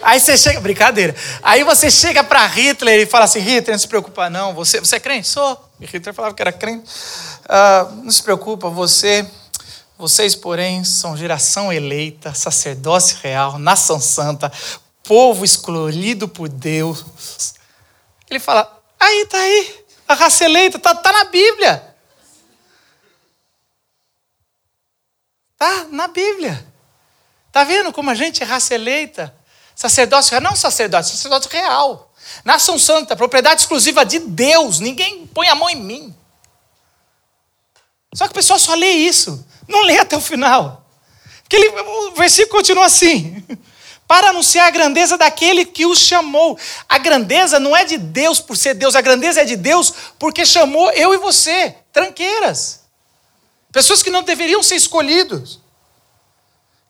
Aí 0.00 0.20
você 0.20 0.36
chega, 0.36 0.60
brincadeira. 0.60 1.14
Aí 1.42 1.64
você 1.64 1.90
chega 1.90 2.22
para 2.22 2.46
Hitler 2.46 3.00
e 3.00 3.06
fala 3.06 3.24
assim: 3.24 3.40
Hitler, 3.40 3.72
não 3.72 3.78
se 3.78 3.88
preocupa, 3.88 4.30
não. 4.30 4.54
Você, 4.54 4.80
você 4.80 4.96
é 4.96 5.00
crente? 5.00 5.26
Sou. 5.28 5.68
E 5.80 5.86
Hitler 5.86 6.14
falava 6.14 6.34
que 6.34 6.40
era 6.40 6.52
crente. 6.52 6.88
Uh, 7.44 8.04
não 8.04 8.10
se 8.10 8.22
preocupa, 8.22 8.68
você. 8.68 9.28
Vocês, 9.98 10.36
porém, 10.36 10.84
são 10.84 11.16
geração 11.16 11.72
eleita, 11.72 12.32
sacerdócio 12.32 13.18
real, 13.20 13.58
nação 13.58 14.00
santa, 14.00 14.50
povo 15.02 15.44
escolhido 15.44 16.28
por 16.28 16.48
Deus. 16.48 17.04
Ele 18.30 18.38
fala: 18.38 18.80
aí, 19.00 19.26
tá 19.26 19.38
aí, 19.38 19.77
a 20.08 20.14
raça 20.14 20.44
eleita, 20.44 20.78
tá, 20.78 20.94
tá 20.94 21.12
na 21.12 21.24
Bíblia. 21.24 21.94
Tá 25.58 25.84
na 25.90 26.08
Bíblia. 26.08 26.66
Tá 27.52 27.62
vendo 27.62 27.92
como 27.92 28.10
a 28.10 28.14
gente 28.14 28.42
é 28.42 28.46
raça 28.46 28.74
eleita? 28.74 29.34
Sacerdócio 29.74 30.40
não 30.40 30.56
sacerdócio, 30.56 31.14
sacerdócio 31.14 31.50
real. 31.50 32.12
Nação 32.44 32.78
santa, 32.78 33.14
propriedade 33.14 33.60
exclusiva 33.60 34.04
de 34.04 34.18
Deus. 34.18 34.80
Ninguém 34.80 35.26
põe 35.26 35.48
a 35.48 35.54
mão 35.54 35.68
em 35.68 35.76
mim. 35.76 36.16
Só 38.14 38.24
que 38.24 38.32
o 38.32 38.34
pessoal 38.34 38.58
só 38.58 38.74
lê 38.74 38.90
isso, 38.90 39.46
não 39.68 39.82
lê 39.82 39.98
até 39.98 40.16
o 40.16 40.20
final. 40.20 40.84
Porque 41.42 41.56
ele, 41.56 41.68
o 41.68 42.12
versículo 42.12 42.56
continua 42.56 42.86
assim: 42.86 43.44
para 44.08 44.30
anunciar 44.30 44.66
a 44.66 44.70
grandeza 44.70 45.18
daquele 45.18 45.66
que 45.66 45.84
os 45.84 45.98
chamou. 45.98 46.58
A 46.88 46.96
grandeza 46.96 47.60
não 47.60 47.76
é 47.76 47.84
de 47.84 47.98
Deus 47.98 48.40
por 48.40 48.56
ser 48.56 48.72
Deus, 48.72 48.96
a 48.96 49.02
grandeza 49.02 49.42
é 49.42 49.44
de 49.44 49.54
Deus 49.54 49.92
porque 50.18 50.46
chamou 50.46 50.90
eu 50.92 51.12
e 51.12 51.18
você, 51.18 51.76
tranqueiras. 51.92 52.80
Pessoas 53.70 54.02
que 54.02 54.10
não 54.10 54.22
deveriam 54.22 54.62
ser 54.62 54.76
escolhidos. 54.76 55.60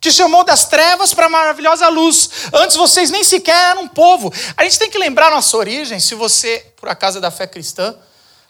Que 0.01 0.13
chamou 0.13 0.45
das 0.45 0.67
trevas 0.67 1.13
para 1.13 1.27
a 1.27 1.29
maravilhosa 1.29 1.89
luz. 1.89 2.31
Antes 2.53 2.77
vocês 2.77 3.11
nem 3.11 3.25
sequer 3.25 3.73
eram 3.73 3.89
povo. 3.89 4.33
A 4.57 4.63
gente 4.63 4.79
tem 4.79 4.89
que 4.89 4.97
lembrar 4.97 5.29
nossa 5.33 5.57
origem, 5.57 5.99
se 5.99 6.15
você, 6.15 6.65
por 6.77 6.89
acaso, 6.89 7.19
é 7.19 7.21
da 7.21 7.33
fé 7.33 7.49
cristã. 7.49 7.97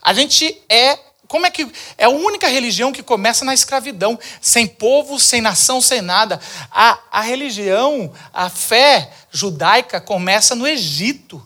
A 0.03 0.13
gente 0.13 0.63
é 0.69 0.99
como 1.29 1.47
é 1.47 1.51
que 1.51 1.71
é 1.99 2.07
a 2.07 2.09
única 2.09 2.49
religião 2.49 2.91
que 2.91 3.03
começa 3.03 3.45
na 3.45 3.53
escravidão, 3.53 4.19
sem 4.41 4.67
povo, 4.67 5.21
sem 5.21 5.43
nação, 5.43 5.79
sem 5.79 6.01
nada. 6.01 6.41
A, 6.73 6.99
a 7.11 7.21
religião, 7.21 8.11
a 8.33 8.49
fé 8.49 9.13
judaica 9.31 10.01
começa 10.01 10.55
no 10.55 10.67
Egito. 10.67 11.45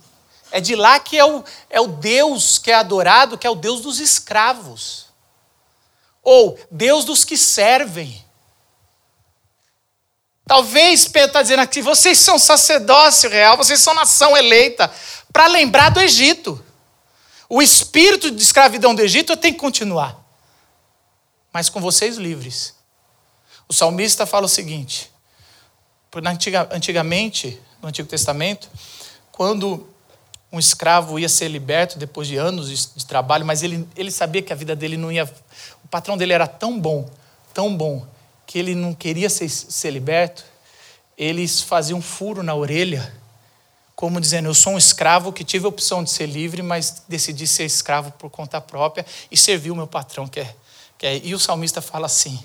É 0.53 0.61
de 0.61 0.77
lá 0.77 1.01
que 1.01 1.19
é 1.19 1.25
o, 1.25 1.43
é 1.69 1.81
o 1.81 1.89
Deus 1.89 2.59
que 2.59 2.71
é 2.71 2.75
adorado, 2.75 3.37
que 3.37 3.47
é 3.47 3.51
o 3.51 3.57
Deus 3.57 3.81
dos 3.81 3.99
escravos. 3.99 5.07
Ou 6.23 6.57
Deus 6.71 7.05
dos 7.05 7.25
que 7.25 7.37
servem. 7.37 8.25
Talvez 10.47 11.09
Pedro 11.09 11.29
está 11.29 11.43
dizendo 11.43 11.61
aqui: 11.61 11.83
vocês 11.83 12.19
são 12.19 12.39
sacerdócio 12.39 13.29
real, 13.29 13.57
vocês 13.57 13.81
são 13.81 13.95
nação 13.95 14.37
eleita, 14.37 14.93
para 15.33 15.49
lembrar 15.49 15.89
do 15.89 16.01
Egito. 16.01 16.65
O 17.55 17.61
espírito 17.61 18.31
de 18.31 18.43
escravidão 18.43 18.95
do 18.95 19.03
Egito 19.03 19.37
tem 19.37 19.53
que 19.53 19.59
continuar, 19.59 20.19
mas 21.53 21.69
com 21.69 21.83
vocês 21.83 22.17
livres. 22.17 22.75
O 23.69 23.75
salmista 23.75 24.25
fala 24.25 24.47
o 24.47 24.49
seguinte: 24.49 25.13
antigamente, 26.71 27.61
no 27.83 27.91
Antigo 27.91 28.09
Testamento, 28.09 28.71
quando 29.31 29.87
um 30.51 30.59
escravo 30.59 31.19
ia 31.19 31.29
ser 31.29 31.49
liberto 31.49 31.99
depois 31.99 32.27
de 32.27 32.39
anos 32.39 32.95
de 32.97 33.05
trabalho, 33.05 33.45
mas 33.45 33.63
ele, 33.63 33.87
ele 33.97 34.11
sabia 34.11 34.41
que 34.41 34.55
a 34.55 34.57
vida 34.57 34.75
dele 34.75 34.97
não 34.97 35.13
ia. 35.13 35.31
O 35.85 35.89
patrão 35.89 36.17
dele 36.17 36.33
era 36.33 36.47
tão 36.47 36.81
bom, 36.81 37.07
tão 37.53 37.77
bom, 37.77 38.07
que 38.47 38.59
ele 38.59 38.75
não 38.75 38.95
queria 38.95 39.29
ser, 39.29 39.51
ser 39.51 39.91
liberto. 39.91 40.43
Eles 41.19 41.61
faziam 41.61 41.99
um 41.99 42.03
furo 42.03 42.43
na 42.43 42.55
orelha 42.55 43.15
como 44.03 44.21
dizendo: 44.21 44.49
Eu 44.49 44.55
sou 44.55 44.73
um 44.73 44.79
escravo 44.79 45.33
que 45.33 45.45
tive 45.45 45.65
a 45.65 45.69
opção 45.69 46.03
de 46.03 46.11
ser 46.11 46.27
livre, 46.27 46.61
mas 46.61 47.05
decidi 47.07 47.47
ser 47.47 47.67
escravo 47.67 48.11
por 48.11 48.29
conta 48.31 48.61
própria 48.61 49.07
e 49.31 49.37
servir 49.37 49.71
o 49.71 49.77
meu 49.77 49.87
patrão. 49.87 50.27
Que 50.27 50.41
é, 50.41 50.57
que 50.99 51.07
é. 51.07 51.19
E 51.19 51.33
o 51.37 51.39
salmista 51.39 51.81
fala 51.81 52.07
assim: 52.07 52.45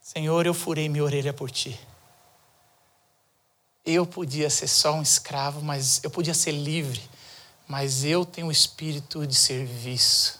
Senhor, 0.00 0.46
eu 0.46 0.54
furei 0.54 0.88
minha 0.88 1.02
orelha 1.02 1.32
por 1.32 1.50
ti. 1.50 1.76
Eu 3.84 4.06
podia 4.06 4.48
ser 4.48 4.68
só 4.68 4.94
um 4.94 5.02
escravo, 5.02 5.60
mas 5.60 6.00
eu 6.04 6.10
podia 6.10 6.34
ser 6.34 6.52
livre, 6.52 7.02
mas 7.66 8.04
eu 8.04 8.24
tenho 8.24 8.46
o 8.46 8.52
espírito 8.52 9.26
de 9.26 9.34
serviço. 9.34 10.38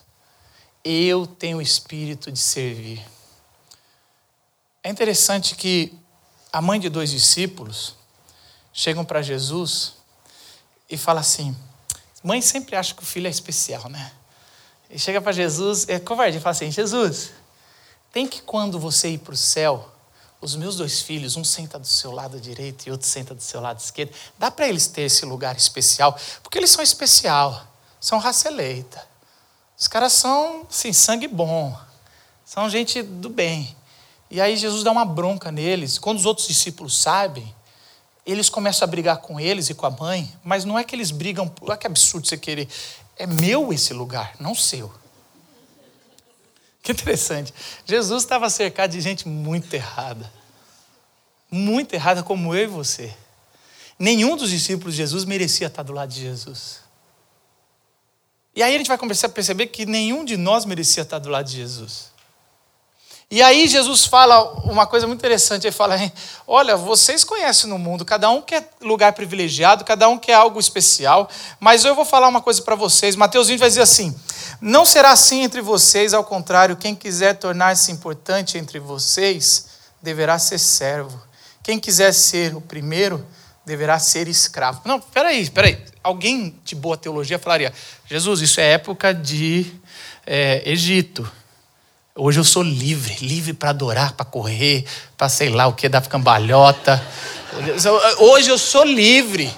Eu 0.84 1.26
tenho 1.26 1.58
o 1.58 1.62
espírito 1.62 2.30
de 2.30 2.38
servir. 2.38 3.04
É 4.80 4.88
interessante 4.88 5.56
que 5.56 5.92
a 6.52 6.62
mãe 6.62 6.78
de 6.78 6.88
dois 6.88 7.10
discípulos, 7.10 7.96
chegam 8.72 9.04
para 9.04 9.22
Jesus 9.22 9.94
e 10.88 10.96
falam 10.96 11.20
assim: 11.20 11.56
mãe 12.22 12.40
sempre 12.40 12.76
acha 12.76 12.94
que 12.94 13.02
o 13.02 13.06
filho 13.06 13.26
é 13.26 13.30
especial, 13.30 13.88
né? 13.88 14.12
E 14.90 14.98
chega 14.98 15.20
para 15.20 15.32
Jesus, 15.32 15.88
é 15.88 15.98
covarde, 15.98 16.38
e 16.38 16.40
fala 16.40 16.52
assim: 16.52 16.70
Jesus, 16.70 17.30
tem 18.12 18.26
que 18.26 18.42
quando 18.42 18.78
você 18.78 19.10
ir 19.10 19.18
para 19.18 19.34
o 19.34 19.36
céu, 19.36 19.90
os 20.40 20.56
meus 20.56 20.76
dois 20.76 21.00
filhos, 21.00 21.36
um 21.36 21.44
senta 21.44 21.78
do 21.78 21.86
seu 21.86 22.10
lado 22.10 22.40
direito 22.40 22.86
e 22.86 22.90
outro 22.90 23.06
senta 23.06 23.34
do 23.34 23.42
seu 23.42 23.60
lado 23.60 23.78
esquerdo, 23.78 24.12
dá 24.38 24.50
para 24.50 24.68
eles 24.68 24.86
ter 24.86 25.02
esse 25.02 25.24
lugar 25.24 25.56
especial, 25.56 26.18
porque 26.42 26.58
eles 26.58 26.70
são 26.70 26.82
especial, 26.82 27.66
são 28.00 28.18
raça 28.18 28.48
eleita. 28.48 29.06
Os 29.78 29.88
caras 29.88 30.12
são, 30.12 30.66
sim, 30.68 30.92
sangue 30.92 31.26
bom, 31.26 31.76
são 32.44 32.68
gente 32.68 33.02
do 33.02 33.28
bem. 33.28 33.76
E 34.30 34.40
aí 34.40 34.56
Jesus 34.56 34.82
dá 34.82 34.90
uma 34.90 35.04
bronca 35.04 35.50
neles. 35.50 35.98
Quando 35.98 36.18
os 36.18 36.26
outros 36.26 36.46
discípulos 36.46 36.98
sabem, 36.98 37.54
eles 38.24 38.48
começam 38.48 38.86
a 38.86 38.90
brigar 38.90 39.18
com 39.18 39.38
eles 39.38 39.68
e 39.68 39.74
com 39.74 39.86
a 39.86 39.90
mãe, 39.90 40.32
mas 40.44 40.64
não 40.64 40.78
é 40.78 40.84
que 40.84 40.94
eles 40.94 41.10
brigam, 41.10 41.52
olha 41.60 41.76
que 41.76 41.86
absurdo 41.86 42.26
você 42.26 42.36
querer. 42.36 42.68
É 43.16 43.26
meu 43.26 43.72
esse 43.72 43.92
lugar, 43.92 44.34
não 44.38 44.54
seu. 44.54 44.92
Que 46.82 46.92
interessante. 46.92 47.52
Jesus 47.86 48.22
estava 48.22 48.48
cercado 48.50 48.90
de 48.90 49.00
gente 49.00 49.28
muito 49.28 49.72
errada. 49.74 50.30
Muito 51.50 51.94
errada, 51.94 52.22
como 52.22 52.54
eu 52.54 52.64
e 52.64 52.66
você. 52.66 53.14
Nenhum 53.98 54.36
dos 54.36 54.50
discípulos 54.50 54.94
de 54.94 54.98
Jesus 54.98 55.24
merecia 55.24 55.66
estar 55.66 55.82
do 55.82 55.92
lado 55.92 56.08
de 56.08 56.20
Jesus. 56.20 56.80
E 58.54 58.62
aí 58.62 58.74
a 58.74 58.78
gente 58.78 58.88
vai 58.88 58.98
começar 58.98 59.28
a 59.28 59.30
perceber 59.30 59.68
que 59.68 59.86
nenhum 59.86 60.24
de 60.24 60.36
nós 60.36 60.64
merecia 60.64 61.02
estar 61.02 61.18
do 61.18 61.28
lado 61.28 61.46
de 61.46 61.56
Jesus. 61.56 62.11
E 63.32 63.40
aí 63.40 63.66
Jesus 63.66 64.04
fala 64.04 64.42
uma 64.62 64.86
coisa 64.86 65.06
muito 65.06 65.20
interessante, 65.20 65.66
ele 65.66 65.72
fala, 65.72 65.96
olha, 66.46 66.76
vocês 66.76 67.24
conhecem 67.24 67.70
no 67.70 67.78
mundo, 67.78 68.04
cada 68.04 68.28
um 68.28 68.42
quer 68.42 68.68
lugar 68.82 69.14
privilegiado, 69.14 69.86
cada 69.86 70.06
um 70.06 70.18
quer 70.18 70.34
algo 70.34 70.60
especial, 70.60 71.30
mas 71.58 71.82
eu 71.86 71.94
vou 71.94 72.04
falar 72.04 72.28
uma 72.28 72.42
coisa 72.42 72.60
para 72.60 72.74
vocês, 72.74 73.16
Mateus 73.16 73.48
20 73.48 73.58
vai 73.58 73.70
dizer 73.70 73.80
assim, 73.80 74.14
não 74.60 74.84
será 74.84 75.12
assim 75.12 75.40
entre 75.40 75.62
vocês, 75.62 76.12
ao 76.12 76.22
contrário, 76.22 76.76
quem 76.76 76.94
quiser 76.94 77.32
tornar-se 77.38 77.90
importante 77.90 78.58
entre 78.58 78.78
vocês, 78.78 79.68
deverá 80.02 80.38
ser 80.38 80.58
servo. 80.58 81.18
Quem 81.62 81.78
quiser 81.78 82.12
ser 82.12 82.54
o 82.54 82.60
primeiro, 82.60 83.26
deverá 83.64 83.98
ser 83.98 84.28
escravo. 84.28 84.82
Não, 84.84 85.00
peraí, 85.00 85.48
peraí, 85.48 85.82
alguém 86.04 86.54
de 86.62 86.74
boa 86.74 86.98
teologia 86.98 87.38
falaria, 87.38 87.72
Jesus, 88.04 88.42
isso 88.42 88.60
é 88.60 88.72
época 88.72 89.14
de 89.14 89.72
é, 90.26 90.62
Egito, 90.70 91.26
Hoje 92.14 92.38
eu 92.38 92.44
sou 92.44 92.62
livre, 92.62 93.16
livre 93.22 93.54
para 93.54 93.70
adorar, 93.70 94.12
para 94.12 94.26
correr, 94.26 94.84
para 95.16 95.30
sei 95.30 95.48
lá 95.48 95.66
o 95.66 95.72
que, 95.72 95.88
dar 95.88 96.06
cambalhota. 96.06 97.02
Hoje 98.18 98.50
eu 98.50 98.58
sou 98.58 98.84
livre. 98.84 99.50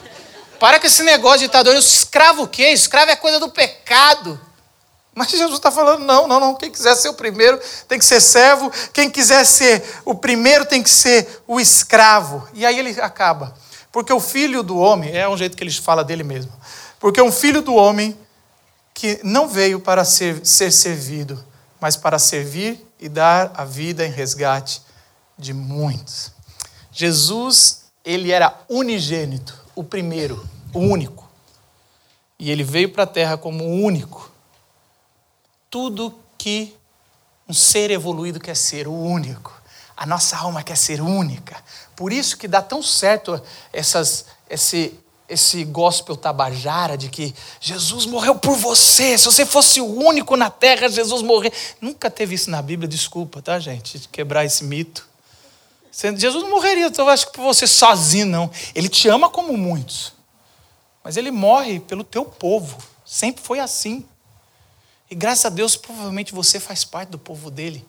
Para 0.60 0.78
com 0.78 0.86
esse 0.86 1.02
negócio 1.02 1.40
de 1.40 1.46
ditador. 1.46 1.74
Escravo 1.74 2.44
o 2.44 2.48
quê? 2.48 2.68
Escravo 2.68 3.10
é 3.10 3.16
coisa 3.16 3.40
do 3.40 3.48
pecado. 3.48 4.40
Mas 5.12 5.30
Jesus 5.30 5.58
está 5.58 5.72
falando: 5.72 6.04
não, 6.04 6.28
não, 6.28 6.38
não. 6.38 6.54
Quem 6.54 6.70
quiser 6.70 6.94
ser 6.94 7.08
o 7.08 7.14
primeiro 7.14 7.58
tem 7.88 7.98
que 7.98 8.04
ser 8.04 8.20
servo. 8.20 8.70
Quem 8.92 9.10
quiser 9.10 9.44
ser 9.44 9.82
o 10.04 10.14
primeiro 10.14 10.64
tem 10.64 10.80
que 10.80 10.90
ser 10.90 11.42
o 11.48 11.58
escravo. 11.58 12.46
E 12.54 12.64
aí 12.64 12.78
ele 12.78 13.00
acaba. 13.00 13.52
Porque 13.90 14.12
o 14.12 14.20
filho 14.20 14.62
do 14.62 14.78
homem, 14.78 15.16
é 15.16 15.28
um 15.28 15.36
jeito 15.36 15.56
que 15.56 15.64
ele 15.64 15.72
fala 15.72 16.04
dele 16.04 16.22
mesmo. 16.22 16.52
Porque 17.00 17.20
um 17.20 17.32
filho 17.32 17.62
do 17.62 17.74
homem 17.74 18.16
que 18.94 19.18
não 19.24 19.48
veio 19.48 19.80
para 19.80 20.04
ser, 20.04 20.46
ser 20.46 20.70
servido, 20.70 21.44
mas 21.84 21.98
para 21.98 22.18
servir 22.18 22.82
e 22.98 23.10
dar 23.10 23.52
a 23.54 23.62
vida 23.62 24.06
em 24.06 24.10
resgate 24.10 24.80
de 25.36 25.52
muitos. 25.52 26.32
Jesus, 26.90 27.82
ele 28.02 28.32
era 28.32 28.58
unigênito, 28.70 29.54
o 29.74 29.84
primeiro, 29.84 30.48
o 30.72 30.78
único. 30.78 31.28
E 32.38 32.50
ele 32.50 32.64
veio 32.64 32.90
para 32.90 33.02
a 33.02 33.06
terra 33.06 33.36
como 33.36 33.66
único. 33.66 34.32
Tudo 35.68 36.18
que 36.38 36.74
um 37.46 37.52
ser 37.52 37.90
evoluído 37.90 38.40
quer 38.40 38.56
ser, 38.56 38.88
o 38.88 38.94
único. 38.94 39.52
A 39.94 40.06
nossa 40.06 40.38
alma 40.38 40.62
quer 40.62 40.78
ser 40.78 41.02
única. 41.02 41.62
Por 41.94 42.14
isso 42.14 42.38
que 42.38 42.48
dá 42.48 42.62
tão 42.62 42.82
certo 42.82 43.38
essas, 43.70 44.24
esse, 44.48 44.98
esse 45.34 45.64
gospel 45.64 46.16
tabajara 46.16 46.96
de 46.96 47.08
que 47.08 47.34
Jesus 47.60 48.06
morreu 48.06 48.34
por 48.36 48.56
você, 48.56 49.18
se 49.18 49.24
você 49.24 49.44
fosse 49.44 49.80
o 49.80 49.86
único 49.86 50.36
na 50.36 50.50
terra, 50.50 50.88
Jesus 50.88 51.22
morreu. 51.22 51.52
Nunca 51.80 52.10
teve 52.10 52.34
isso 52.34 52.50
na 52.50 52.62
Bíblia, 52.62 52.88
desculpa, 52.88 53.42
tá, 53.42 53.58
gente? 53.58 53.98
De 53.98 54.08
quebrar 54.08 54.44
esse 54.44 54.64
mito. 54.64 55.06
Jesus 55.92 56.42
não 56.42 56.50
morreria, 56.50 56.90
eu 56.96 57.08
acho 57.08 57.26
que 57.26 57.34
por 57.34 57.42
você 57.42 57.66
sozinho, 57.66 58.26
não. 58.26 58.50
Ele 58.74 58.88
te 58.88 59.08
ama 59.08 59.28
como 59.28 59.56
muitos. 59.56 60.12
Mas 61.04 61.16
ele 61.16 61.30
morre 61.30 61.78
pelo 61.78 62.02
teu 62.02 62.24
povo. 62.24 62.78
Sempre 63.04 63.42
foi 63.42 63.60
assim. 63.60 64.04
E 65.10 65.14
graças 65.14 65.44
a 65.44 65.50
Deus, 65.50 65.76
provavelmente 65.76 66.34
você 66.34 66.58
faz 66.58 66.84
parte 66.84 67.10
do 67.10 67.18
povo 67.18 67.50
dele. 67.50 67.86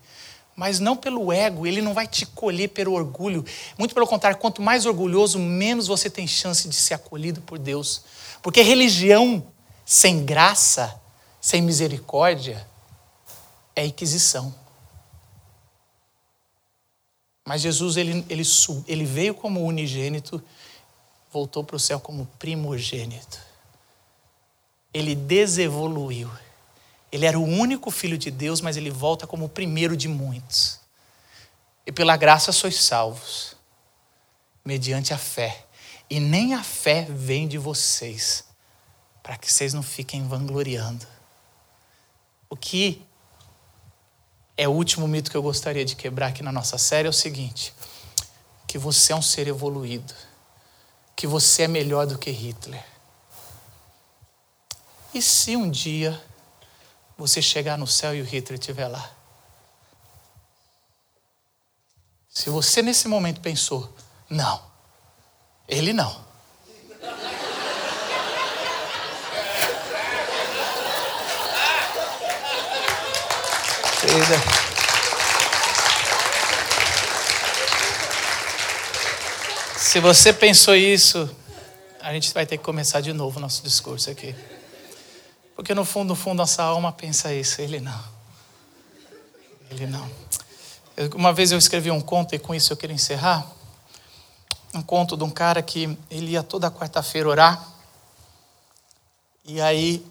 Mas 0.55 0.79
não 0.79 0.95
pelo 0.95 1.33
ego, 1.33 1.67
ele 1.67 1.81
não 1.81 1.93
vai 1.93 2.07
te 2.07 2.25
colher 2.25 2.69
pelo 2.69 2.93
orgulho. 2.93 3.43
Muito 3.77 3.93
pelo 3.93 4.07
contrário, 4.07 4.37
quanto 4.37 4.61
mais 4.61 4.85
orgulhoso, 4.85 5.37
menos 5.37 5.87
você 5.87 6.09
tem 6.09 6.25
chance 6.25 6.69
de 6.69 6.75
ser 6.75 6.93
acolhido 6.93 7.41
por 7.41 7.59
Deus. 7.59 8.03
Porque 8.41 8.61
religião 8.61 9.45
sem 9.85 10.25
graça, 10.25 10.99
sem 11.41 11.61
misericórdia, 11.61 12.65
é 13.75 13.85
inquisição. 13.85 14.55
Mas 17.43 17.61
Jesus, 17.61 17.97
ele, 17.97 18.25
ele, 18.29 18.43
ele 18.87 19.05
veio 19.05 19.35
como 19.35 19.63
unigênito, 19.63 20.41
voltou 21.31 21.63
para 21.63 21.75
o 21.75 21.79
céu 21.79 21.99
como 21.99 22.25
primogênito. 22.39 23.39
Ele 24.93 25.13
desevoluiu. 25.13 26.29
Ele 27.15 27.25
era 27.25 27.39
o 27.39 27.45
único 27.45 27.89
filho 27.91 28.17
de 28.17 28.29
Deus, 28.29 28.59
mas 28.59 28.75
ele 28.75 28.89
volta 28.89 29.25
como 29.25 29.45
o 29.45 29.49
primeiro 29.49 29.95
de 29.95 30.09
muitos. 30.09 30.81
E 31.85 31.91
pela 31.91 32.17
graça 32.17 32.51
sois 32.51 32.83
salvos, 32.83 33.55
mediante 34.65 35.13
a 35.13 35.17
fé. 35.17 35.65
E 36.09 36.19
nem 36.19 36.53
a 36.53 36.61
fé 36.61 37.07
vem 37.09 37.47
de 37.47 37.57
vocês, 37.57 38.43
para 39.23 39.37
que 39.37 39.49
vocês 39.49 39.73
não 39.73 39.81
fiquem 39.81 40.27
vangloriando. 40.27 41.07
O 42.49 42.57
que 42.57 43.01
é 44.57 44.67
o 44.67 44.71
último 44.71 45.07
mito 45.07 45.31
que 45.31 45.37
eu 45.37 45.41
gostaria 45.41 45.85
de 45.85 45.95
quebrar 45.95 46.27
aqui 46.27 46.43
na 46.43 46.51
nossa 46.51 46.77
série 46.77 47.07
é 47.07 47.09
o 47.09 47.13
seguinte: 47.13 47.73
que 48.67 48.77
você 48.77 49.13
é 49.13 49.15
um 49.15 49.21
ser 49.21 49.47
evoluído, 49.47 50.13
que 51.15 51.25
você 51.25 51.63
é 51.63 51.67
melhor 51.69 52.07
do 52.07 52.17
que 52.17 52.29
Hitler. 52.29 52.83
E 55.13 55.21
se 55.21 55.55
um 55.55 55.71
dia 55.71 56.21
você 57.17 57.41
chegar 57.41 57.77
no 57.77 57.87
céu 57.87 58.13
e 58.13 58.21
o 58.21 58.25
Hitler 58.25 58.59
estiver 58.59 58.87
lá. 58.87 59.11
Se 62.29 62.49
você 62.49 62.81
nesse 62.81 63.07
momento 63.07 63.39
pensou, 63.39 63.93
não, 64.29 64.61
ele 65.67 65.93
não. 65.93 66.25
Se 79.77 79.99
você 79.99 80.33
pensou 80.33 80.75
isso, 80.75 81.33
a 82.01 82.13
gente 82.13 82.33
vai 82.33 82.45
ter 82.45 82.57
que 82.57 82.63
começar 82.63 83.01
de 83.01 83.13
novo 83.13 83.37
o 83.37 83.41
nosso 83.41 83.63
discurso 83.63 84.11
aqui. 84.11 84.35
Porque 85.55 85.73
no 85.73 85.85
fundo, 85.85 86.09
no 86.09 86.15
fundo, 86.15 86.37
nossa 86.37 86.63
alma 86.63 86.91
pensa 86.91 87.33
isso. 87.33 87.61
Ele 87.61 87.79
não. 87.79 88.03
Ele 89.71 89.87
não. 89.87 90.09
Uma 91.15 91.33
vez 91.33 91.51
eu 91.51 91.57
escrevi 91.57 91.89
um 91.89 92.01
conto 92.01 92.35
e 92.35 92.39
com 92.39 92.53
isso 92.53 92.71
eu 92.73 92.77
quero 92.77 92.91
encerrar. 92.91 93.45
Um 94.73 94.81
conto 94.81 95.15
de 95.15 95.23
um 95.23 95.29
cara 95.29 95.61
que 95.61 95.97
ele 96.11 96.31
ia 96.31 96.43
toda 96.43 96.69
quarta-feira 96.69 97.29
orar. 97.29 97.65
E 99.45 99.61
aí 99.61 100.05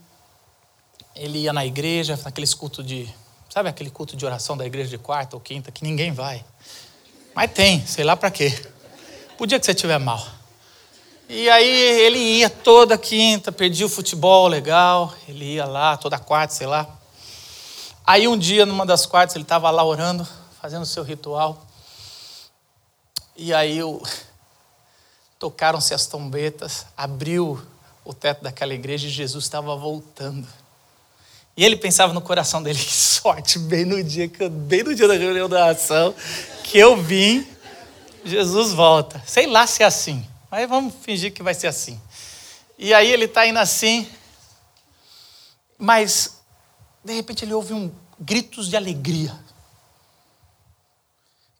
ele 1.14 1.40
ia 1.40 1.52
na 1.52 1.64
igreja, 1.64 2.18
naqueles 2.24 2.54
cultos 2.54 2.84
de. 2.86 3.08
Sabe 3.50 3.68
aquele 3.68 3.90
culto 3.90 4.16
de 4.16 4.24
oração 4.24 4.56
da 4.56 4.66
igreja 4.66 4.90
de 4.90 4.98
quarta 4.98 5.36
ou 5.36 5.40
quinta 5.40 5.70
que 5.70 5.84
ninguém 5.84 6.12
vai? 6.12 6.44
Mas 7.34 7.52
tem, 7.52 7.86
sei 7.86 8.04
lá 8.04 8.16
para 8.16 8.30
quê. 8.30 8.50
Podia 9.36 9.58
que 9.58 9.66
você 9.66 9.72
estiver 9.72 9.98
mal. 9.98 10.24
E 11.28 11.48
aí 11.48 11.70
ele 12.02 12.18
ia 12.18 12.50
toda 12.50 12.98
quinta, 12.98 13.50
perdia 13.50 13.86
o 13.86 13.88
futebol 13.88 14.46
legal, 14.46 15.14
ele 15.26 15.54
ia 15.54 15.64
lá 15.64 15.96
toda 15.96 16.18
quarta, 16.18 16.52
sei 16.52 16.66
lá. 16.66 16.86
Aí 18.06 18.28
um 18.28 18.36
dia, 18.36 18.66
numa 18.66 18.84
das 18.84 19.06
quartas, 19.06 19.34
ele 19.34 19.44
estava 19.44 19.70
lá 19.70 19.82
orando, 19.82 20.28
fazendo 20.60 20.82
o 20.82 20.86
seu 20.86 21.02
ritual. 21.02 21.66
E 23.34 23.54
aí 23.54 23.78
eu... 23.78 24.02
tocaram-se 25.38 25.94
as 25.94 26.06
trombetas, 26.06 26.84
abriu 26.94 27.60
o 28.04 28.12
teto 28.12 28.44
daquela 28.44 28.74
igreja 28.74 29.06
e 29.06 29.10
Jesus 29.10 29.44
estava 29.44 29.74
voltando. 29.74 30.46
E 31.56 31.64
ele 31.64 31.76
pensava 31.76 32.12
no 32.12 32.20
coração 32.20 32.62
dele, 32.62 32.78
que 32.84 32.92
sorte, 32.92 33.58
bem 33.58 33.86
no 33.86 34.04
dia 34.04 34.28
que 34.28 34.42
eu, 34.42 34.50
bem 34.50 34.82
no 34.82 34.94
dia 34.94 35.08
da 35.08 35.14
reunião 35.14 35.48
da 35.48 35.70
ação, 35.70 36.14
que 36.62 36.76
eu 36.76 37.02
vim, 37.02 37.46
Jesus 38.26 38.74
volta. 38.74 39.22
Sei 39.26 39.46
lá 39.46 39.66
se 39.66 39.82
é 39.82 39.86
assim. 39.86 40.33
Vamos 40.68 40.94
fingir 41.02 41.32
que 41.32 41.42
vai 41.42 41.52
ser 41.52 41.66
assim. 41.66 42.00
E 42.78 42.94
aí 42.94 43.10
ele 43.10 43.24
está 43.24 43.44
indo 43.44 43.58
assim, 43.58 44.08
mas 45.76 46.38
de 47.04 47.12
repente 47.12 47.44
ele 47.44 47.52
ouve 47.52 47.72
um 47.74 47.92
gritos 48.20 48.68
de 48.68 48.76
alegria. 48.76 49.36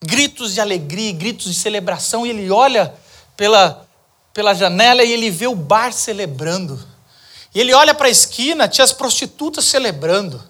Gritos 0.01 0.55
de 0.55 0.61
alegria, 0.61 1.13
gritos 1.13 1.53
de 1.53 1.59
celebração, 1.59 2.25
e 2.25 2.31
ele 2.31 2.51
olha 2.51 2.95
pela, 3.37 3.85
pela 4.33 4.55
janela 4.55 5.03
e 5.03 5.13
ele 5.13 5.31
vê 5.31 5.49
o 5.49 5.57
bar 5.57 5.93
celebrando. 5.93 6.81
E 7.53 7.61
ele 7.61 7.75
olha 7.75 7.95
para 7.95 8.07
a 8.07 8.11
esquina, 8.11 8.69
tinha 8.69 8.85
as 8.85 8.93
prostitutas 8.93 9.65
celebrando. 9.65 10.41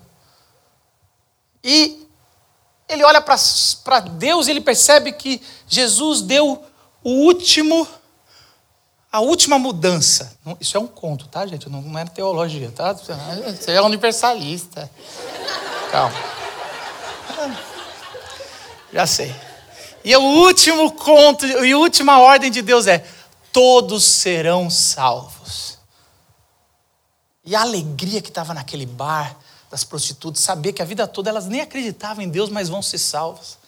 E 1.63 2.07
ele 2.89 3.05
olha 3.05 3.23
para 3.23 4.01
Deus 4.01 4.47
e 4.47 4.51
ele 4.51 4.61
percebe 4.61 5.13
que 5.13 5.41
Jesus 5.67 6.21
deu 6.21 6.63
o 7.03 7.11
último 7.11 7.89
a 9.15 9.21
última 9.21 9.61
mudança, 9.61 10.37
isso 10.61 10.77
é 10.77 10.81
um 10.81 10.89
conto, 10.89 11.29
tá, 11.29 11.47
gente? 11.47 11.71
Não 11.71 11.97
é 11.97 12.05
teologia, 12.05 12.73
tá? 12.73 12.93
Você 12.93 13.71
é 13.71 13.81
universalista. 13.81 14.91
Calma. 15.93 16.17
Já 18.93 19.07
sei. 19.07 19.33
E 20.05 20.17
o 20.17 20.21
último 20.21 20.91
conto, 20.91 21.47
e 21.47 21.71
a 21.71 21.79
última 21.79 22.19
ordem 22.19 22.51
de 22.51 22.61
Deus 22.61 22.89
é: 22.89 23.07
todos 23.53 24.03
serão 24.03 24.69
salvos. 24.69 25.79
E 27.45 27.55
a 27.55 27.61
alegria 27.61 28.21
que 28.21 28.31
estava 28.31 28.53
naquele 28.53 28.85
bar 28.85 29.37
das 29.71 29.85
prostitutas, 29.85 30.43
saber 30.43 30.73
que 30.73 30.83
a 30.83 30.85
vida 30.85 31.07
toda 31.07 31.31
elas 31.31 31.47
nem 31.47 31.61
acreditavam 31.61 32.25
em 32.25 32.29
Deus, 32.29 32.51
mas 32.51 32.69
vão 32.69 32.83
ser 32.83 32.99
salvas 32.99 33.59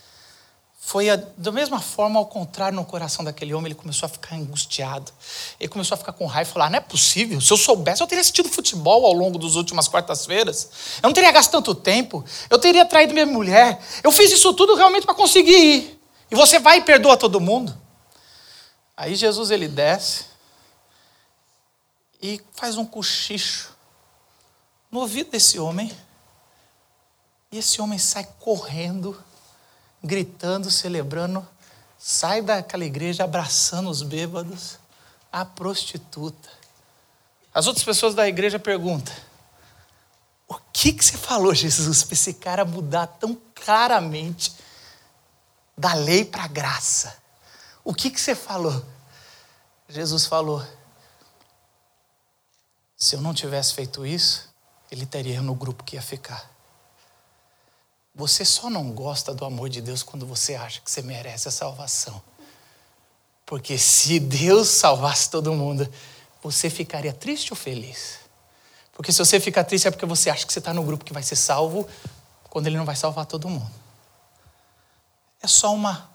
foi 0.78 1.10
a, 1.10 1.16
da 1.16 1.50
mesma 1.50 1.80
forma, 1.80 2.18
ao 2.18 2.26
contrário, 2.26 2.76
no 2.76 2.84
coração 2.84 3.24
daquele 3.24 3.52
homem, 3.52 3.72
ele 3.72 3.74
começou 3.74 4.06
a 4.06 4.08
ficar 4.08 4.36
angustiado. 4.36 5.10
Ele 5.58 5.68
começou 5.68 5.96
a 5.96 5.98
ficar 5.98 6.12
com 6.12 6.26
raiva 6.26 6.48
e 6.48 6.52
falar: 6.52 6.70
não 6.70 6.76
é 6.76 6.80
possível, 6.80 7.40
se 7.40 7.52
eu 7.52 7.56
soubesse, 7.56 8.02
eu 8.02 8.06
teria 8.06 8.20
assistido 8.20 8.48
futebol 8.48 9.04
ao 9.04 9.12
longo 9.12 9.38
das 9.38 9.56
últimas 9.56 9.88
quartas-feiras. 9.88 10.70
Eu 11.02 11.08
não 11.08 11.12
teria 11.12 11.32
gastado 11.32 11.64
tanto 11.64 11.74
tempo, 11.74 12.24
eu 12.48 12.58
teria 12.58 12.84
traído 12.84 13.14
minha 13.14 13.26
mulher. 13.26 13.82
Eu 14.04 14.12
fiz 14.12 14.30
isso 14.30 14.52
tudo 14.54 14.76
realmente 14.76 15.04
para 15.04 15.14
conseguir 15.14 15.56
ir. 15.56 16.00
E 16.30 16.36
você 16.36 16.58
vai 16.58 16.78
e 16.78 16.82
perdoa 16.82 17.16
todo 17.16 17.40
mundo. 17.40 17.76
Aí 18.96 19.14
Jesus 19.14 19.50
ele 19.50 19.68
desce 19.68 20.24
e 22.22 22.40
faz 22.52 22.76
um 22.76 22.84
cochicho 22.84 23.76
no 24.90 25.00
ouvido 25.00 25.30
desse 25.30 25.58
homem. 25.58 25.90
E 27.50 27.58
esse 27.58 27.80
homem 27.80 27.98
sai 27.98 28.26
correndo 28.38 29.20
gritando, 30.06 30.70
celebrando, 30.70 31.46
sai 31.98 32.40
daquela 32.40 32.84
igreja 32.84 33.24
abraçando 33.24 33.90
os 33.90 34.02
bêbados, 34.02 34.78
a 35.32 35.44
prostituta. 35.44 36.48
As 37.52 37.66
outras 37.66 37.84
pessoas 37.84 38.14
da 38.14 38.28
igreja 38.28 38.58
perguntam: 38.58 39.14
o 40.48 40.56
que, 40.72 40.92
que 40.92 41.04
você 41.04 41.16
falou, 41.16 41.54
Jesus, 41.54 42.04
para 42.04 42.14
esse 42.14 42.34
cara 42.34 42.64
mudar 42.64 43.06
tão 43.06 43.36
claramente 43.54 44.54
da 45.76 45.92
lei 45.94 46.24
para 46.24 46.44
a 46.44 46.48
graça? 46.48 47.16
O 47.84 47.92
que, 47.92 48.10
que 48.10 48.20
você 48.20 48.34
falou? 48.34 48.84
Jesus 49.88 50.26
falou: 50.26 50.64
se 52.96 53.14
eu 53.14 53.20
não 53.20 53.34
tivesse 53.34 53.74
feito 53.74 54.06
isso, 54.06 54.48
ele 54.90 55.04
teria 55.04 55.42
no 55.42 55.54
grupo 55.54 55.84
que 55.84 55.96
ia 55.96 56.02
ficar. 56.02 56.55
Você 58.16 58.46
só 58.46 58.70
não 58.70 58.92
gosta 58.92 59.34
do 59.34 59.44
amor 59.44 59.68
de 59.68 59.82
Deus 59.82 60.02
quando 60.02 60.26
você 60.26 60.54
acha 60.54 60.80
que 60.80 60.90
você 60.90 61.02
merece 61.02 61.48
a 61.48 61.50
salvação. 61.50 62.22
Porque 63.44 63.76
se 63.76 64.18
Deus 64.18 64.68
salvasse 64.68 65.28
todo 65.28 65.52
mundo, 65.52 65.86
você 66.42 66.70
ficaria 66.70 67.12
triste 67.12 67.52
ou 67.52 67.56
feliz? 67.56 68.20
Porque 68.94 69.12
se 69.12 69.18
você 69.18 69.38
fica 69.38 69.62
triste 69.62 69.86
é 69.86 69.90
porque 69.90 70.06
você 70.06 70.30
acha 70.30 70.46
que 70.46 70.52
você 70.52 70.60
está 70.60 70.72
no 70.72 70.82
grupo 70.82 71.04
que 71.04 71.12
vai 71.12 71.22
ser 71.22 71.36
salvo 71.36 71.86
quando 72.48 72.68
ele 72.68 72.78
não 72.78 72.86
vai 72.86 72.96
salvar 72.96 73.26
todo 73.26 73.50
mundo. 73.50 73.70
É 75.42 75.46
só 75.46 75.74
uma 75.74 76.08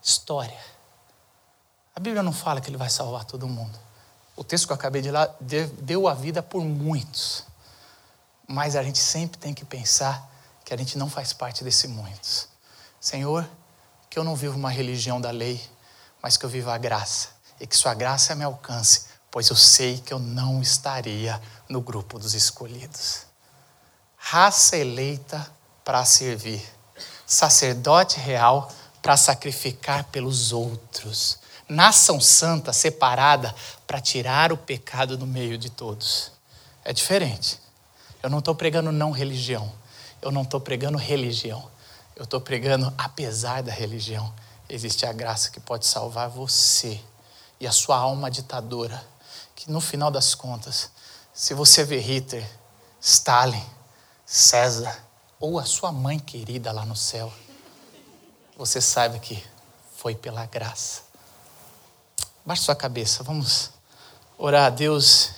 história. 0.00 0.60
A 1.92 1.98
Bíblia 1.98 2.22
não 2.22 2.32
fala 2.32 2.60
que 2.60 2.70
ele 2.70 2.76
vai 2.76 2.88
salvar 2.88 3.24
todo 3.24 3.48
mundo. 3.48 3.76
O 4.36 4.44
texto 4.44 4.66
que 4.68 4.72
eu 4.72 4.76
acabei 4.76 5.02
de 5.02 5.10
ler 5.10 5.66
deu 5.80 6.06
a 6.06 6.14
vida 6.14 6.40
por 6.40 6.64
muitos. 6.64 7.44
Mas 8.46 8.76
a 8.76 8.82
gente 8.84 8.98
sempre 8.98 9.36
tem 9.38 9.52
que 9.52 9.64
pensar 9.64 10.37
que 10.68 10.74
a 10.74 10.76
gente 10.76 10.98
não 10.98 11.08
faz 11.08 11.32
parte 11.32 11.64
desse 11.64 11.88
muitos. 11.88 12.46
Senhor, 13.00 13.48
que 14.10 14.18
eu 14.18 14.22
não 14.22 14.36
vivo 14.36 14.58
uma 14.58 14.68
religião 14.68 15.18
da 15.18 15.30
lei, 15.30 15.58
mas 16.22 16.36
que 16.36 16.44
eu 16.44 16.50
viva 16.50 16.74
a 16.74 16.76
graça 16.76 17.30
e 17.58 17.66
que 17.66 17.74
Sua 17.74 17.94
graça 17.94 18.34
me 18.34 18.44
alcance, 18.44 19.06
pois 19.30 19.48
eu 19.48 19.56
sei 19.56 19.96
que 19.96 20.12
eu 20.12 20.18
não 20.18 20.60
estaria 20.60 21.40
no 21.70 21.80
grupo 21.80 22.18
dos 22.18 22.34
escolhidos. 22.34 23.22
Raça 24.18 24.76
eleita 24.76 25.50
para 25.82 26.04
servir, 26.04 26.62
sacerdote 27.26 28.20
real 28.20 28.70
para 29.00 29.16
sacrificar 29.16 30.04
pelos 30.04 30.52
outros. 30.52 31.38
Nação 31.66 32.20
santa 32.20 32.74
separada 32.74 33.54
para 33.86 34.02
tirar 34.02 34.52
o 34.52 34.58
pecado 34.58 35.16
do 35.16 35.26
meio 35.26 35.56
de 35.56 35.70
todos. 35.70 36.30
É 36.84 36.92
diferente. 36.92 37.58
Eu 38.22 38.28
não 38.28 38.40
estou 38.40 38.54
pregando 38.54 38.92
não 38.92 39.10
religião. 39.10 39.72
Eu 40.20 40.30
não 40.30 40.42
estou 40.42 40.60
pregando 40.60 40.98
religião. 40.98 41.70
Eu 42.16 42.24
estou 42.24 42.40
pregando, 42.40 42.92
apesar 42.98 43.62
da 43.62 43.72
religião, 43.72 44.32
existe 44.68 45.06
a 45.06 45.12
graça 45.12 45.50
que 45.50 45.60
pode 45.60 45.86
salvar 45.86 46.28
você 46.28 47.00
e 47.60 47.66
a 47.66 47.72
sua 47.72 47.96
alma 47.96 48.30
ditadora. 48.30 49.02
Que 49.54 49.70
no 49.70 49.80
final 49.80 50.10
das 50.10 50.34
contas, 50.34 50.90
se 51.32 51.54
você 51.54 51.84
vê 51.84 51.98
Hitler, 51.98 52.48
Stalin, 53.00 53.64
César 54.26 55.04
ou 55.38 55.58
a 55.58 55.64
sua 55.64 55.92
mãe 55.92 56.18
querida 56.18 56.72
lá 56.72 56.84
no 56.84 56.96
céu, 56.96 57.32
você 58.56 58.80
saiba 58.80 59.18
que 59.18 59.42
foi 59.96 60.14
pela 60.14 60.44
graça. 60.46 61.02
Baixe 62.44 62.62
sua 62.62 62.74
cabeça, 62.74 63.22
vamos 63.22 63.70
orar 64.36 64.66
a 64.66 64.70
Deus 64.70 65.37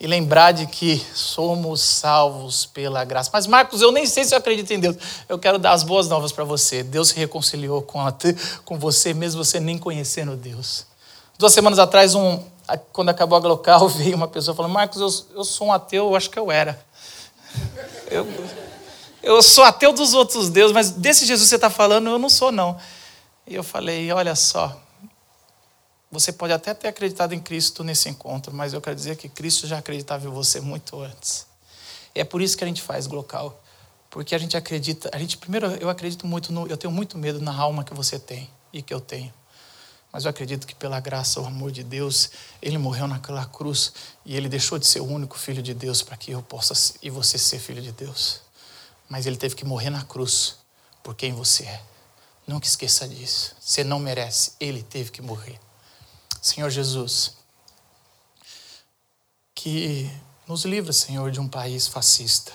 e 0.00 0.06
lembrar 0.06 0.52
de 0.52 0.66
que 0.66 1.04
somos 1.12 1.80
salvos 1.80 2.66
pela 2.66 3.04
graça. 3.04 3.30
Mas, 3.32 3.46
Marcos, 3.46 3.82
eu 3.82 3.90
nem 3.90 4.06
sei 4.06 4.24
se 4.24 4.32
eu 4.32 4.38
acredito 4.38 4.70
em 4.72 4.78
Deus. 4.78 4.96
Eu 5.28 5.38
quero 5.38 5.58
dar 5.58 5.72
as 5.72 5.82
boas 5.82 6.08
novas 6.08 6.30
para 6.30 6.44
você. 6.44 6.82
Deus 6.84 7.08
se 7.08 7.16
reconciliou 7.16 7.82
com, 7.82 8.00
a, 8.00 8.14
com 8.64 8.78
você, 8.78 9.12
mesmo 9.12 9.44
você 9.44 9.58
nem 9.58 9.76
conhecendo 9.76 10.36
Deus. 10.36 10.86
Duas 11.36 11.52
semanas 11.52 11.78
atrás, 11.78 12.14
um, 12.14 12.40
quando 12.92 13.08
acabou 13.08 13.36
a 13.36 13.40
Glocal, 13.40 13.88
veio 13.90 14.16
uma 14.16 14.28
pessoa 14.28 14.54
falando: 14.54 14.72
Marcos, 14.72 15.00
eu, 15.00 15.36
eu 15.38 15.44
sou 15.44 15.68
um 15.68 15.72
ateu, 15.72 16.06
eu 16.06 16.16
acho 16.16 16.30
que 16.30 16.38
eu 16.38 16.52
era. 16.52 16.80
Eu, 18.10 18.26
eu 19.22 19.42
sou 19.42 19.64
ateu 19.64 19.92
dos 19.92 20.14
outros 20.14 20.48
deuses, 20.48 20.72
mas 20.72 20.90
desse 20.90 21.26
Jesus 21.26 21.46
que 21.46 21.50
você 21.50 21.56
está 21.56 21.70
falando, 21.70 22.08
eu 22.08 22.18
não 22.18 22.28
sou, 22.28 22.52
não. 22.52 22.78
E 23.46 23.54
eu 23.54 23.64
falei: 23.64 24.12
olha 24.12 24.36
só, 24.36 24.80
você 26.10 26.32
pode 26.32 26.52
até 26.52 26.72
ter 26.72 26.88
acreditado 26.88 27.34
em 27.34 27.40
Cristo 27.40 27.84
nesse 27.84 28.08
encontro, 28.08 28.54
mas 28.54 28.72
eu 28.72 28.80
quero 28.80 28.96
dizer 28.96 29.16
que 29.16 29.28
Cristo 29.28 29.66
já 29.66 29.78
acreditava 29.78 30.26
em 30.26 30.30
você 30.30 30.60
muito 30.60 31.00
antes. 31.00 31.46
E 32.14 32.20
é 32.20 32.24
por 32.24 32.40
isso 32.40 32.56
que 32.56 32.64
a 32.64 32.66
gente 32.66 32.82
faz 32.82 33.06
Glocal. 33.06 33.62
Porque 34.10 34.34
a 34.34 34.38
gente 34.38 34.56
acredita, 34.56 35.10
a 35.12 35.18
gente 35.18 35.36
primeiro 35.36 35.66
eu 35.66 35.90
acredito 35.90 36.26
muito 36.26 36.52
no, 36.52 36.66
eu 36.66 36.76
tenho 36.76 36.92
muito 36.92 37.18
medo 37.18 37.40
na 37.40 37.54
alma 37.54 37.84
que 37.84 37.92
você 37.92 38.18
tem 38.18 38.48
e 38.72 38.80
que 38.80 38.92
eu 38.92 39.00
tenho. 39.00 39.32
Mas 40.10 40.24
eu 40.24 40.30
acredito 40.30 40.66
que 40.66 40.74
pela 40.74 40.98
graça, 40.98 41.38
o 41.38 41.46
amor 41.46 41.70
de 41.70 41.84
Deus, 41.84 42.30
ele 42.62 42.78
morreu 42.78 43.06
naquela 43.06 43.44
cruz 43.44 43.92
e 44.24 44.34
ele 44.34 44.48
deixou 44.48 44.78
de 44.78 44.86
ser 44.86 45.00
o 45.00 45.04
único 45.04 45.38
filho 45.38 45.62
de 45.62 45.74
Deus 45.74 46.00
para 46.00 46.16
que 46.16 46.30
eu 46.30 46.42
possa 46.42 46.72
e 47.02 47.10
você 47.10 47.36
ser 47.36 47.58
filho 47.58 47.82
de 47.82 47.92
Deus. 47.92 48.40
Mas 49.08 49.26
ele 49.26 49.36
teve 49.36 49.54
que 49.54 49.66
morrer 49.66 49.90
na 49.90 50.02
cruz 50.02 50.56
por 51.02 51.14
quem 51.14 51.34
você 51.34 51.64
é. 51.64 51.82
Nunca 52.46 52.66
esqueça 52.66 53.06
disso. 53.06 53.54
Você 53.60 53.84
não 53.84 53.98
merece, 53.98 54.52
ele 54.58 54.82
teve 54.82 55.10
que 55.10 55.20
morrer. 55.20 55.60
Senhor 56.48 56.70
Jesus, 56.70 57.32
que 59.54 60.10
nos 60.46 60.64
livra, 60.64 60.92
Senhor, 60.92 61.30
de 61.30 61.38
um 61.38 61.48
país 61.48 61.86
fascista, 61.86 62.52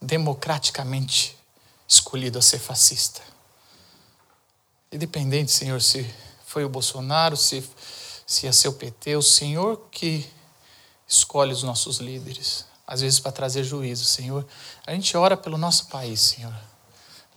democraticamente 0.00 1.36
escolhido 1.88 2.38
a 2.38 2.42
ser 2.42 2.60
fascista. 2.60 3.20
Independente, 4.92 5.50
Senhor, 5.50 5.82
se 5.82 6.08
foi 6.46 6.64
o 6.64 6.68
Bolsonaro, 6.68 7.36
se, 7.36 7.68
se 8.26 8.52
ser 8.52 8.68
o 8.68 8.72
PT, 8.72 9.16
o 9.16 9.22
Senhor 9.22 9.88
que 9.90 10.28
escolhe 11.08 11.52
os 11.52 11.64
nossos 11.64 11.98
líderes, 11.98 12.64
às 12.86 13.00
vezes 13.00 13.18
para 13.18 13.32
trazer 13.32 13.64
juízo, 13.64 14.04
Senhor. 14.04 14.46
A 14.86 14.92
gente 14.92 15.16
ora 15.16 15.36
pelo 15.36 15.58
nosso 15.58 15.86
país, 15.86 16.20
Senhor. 16.20 16.54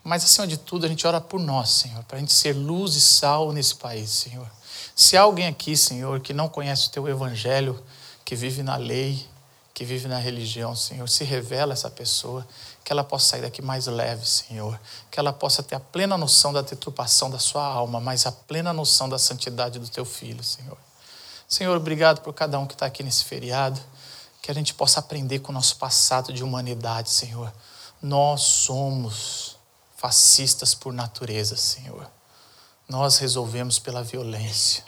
Mas, 0.04 0.24
acima 0.24 0.46
de 0.46 0.58
tudo, 0.58 0.86
a 0.86 0.89
gente 0.89 1.08
ora 1.08 1.22
por 1.22 1.39
nós, 1.39 1.69
Senhor, 1.69 2.04
para 2.04 2.17
a 2.17 2.19
gente 2.19 2.34
ser 2.34 2.54
luz 2.54 2.96
e 2.96 3.02
sal 3.02 3.52
nesse 3.52 3.76
país, 3.76 4.12
Senhor. 4.12 4.50
Se 4.95 5.17
há 5.17 5.21
alguém 5.21 5.47
aqui, 5.47 5.75
Senhor, 5.75 6.19
que 6.19 6.34
não 6.34 6.47
conhece 6.47 6.88
o 6.88 6.91
teu 6.91 7.08
evangelho, 7.08 7.84
que 8.23 8.36
vive 8.36 8.62
na 8.62 8.75
lei, 8.75 9.27
que 9.73 9.84
vive 9.84 10.08
na 10.08 10.19
religião, 10.19 10.75
Senhor, 10.75 11.10
se 11.10 11.23
revela 11.23 11.73
essa 11.73 11.89
pessoa, 11.89 12.47
que 12.84 12.91
ela 12.91 13.03
possa 13.03 13.29
sair 13.29 13.41
daqui 13.41 13.60
mais 13.60 13.88
leve, 13.88 14.23
Senhor, 14.25 14.79
que 15.10 15.19
ela 15.19 15.34
possa 15.34 15.63
ter 15.63 15.75
a 15.75 15.79
plena 15.79 16.15
noção 16.15 16.53
da 16.53 16.62
deturpação 16.62 17.29
da 17.29 17.39
sua 17.39 17.65
alma, 17.65 17.99
mas 17.99 18.27
a 18.27 18.32
plena 18.32 18.71
noção 18.71 19.10
da 19.10 19.17
santidade 19.17 19.79
do 19.79 19.88
teu 19.89 20.06
filho, 20.06 20.43
Senhor. 20.43 20.77
Senhor, 21.47 21.75
obrigado 21.75 22.21
por 22.21 22.34
cada 22.34 22.60
um 22.60 22.67
que 22.67 22.73
está 22.73 22.86
aqui 22.86 23.01
nesse 23.01 23.23
feriado, 23.23 23.82
que 24.43 24.51
a 24.51 24.53
gente 24.53 24.75
possa 24.75 24.99
aprender 24.99 25.39
com 25.39 25.51
o 25.51 25.56
nosso 25.56 25.77
passado 25.77 26.32
de 26.32 26.43
humanidade, 26.43 27.10
Senhor. 27.10 27.51
Nós 27.99 28.41
somos 28.41 29.58
fascistas 29.97 30.75
por 30.75 30.93
natureza, 30.93 31.56
Senhor 31.58 32.08
nós 32.88 33.17
resolvemos 33.17 33.80
pela 33.80 34.04
violência. 34.04 34.84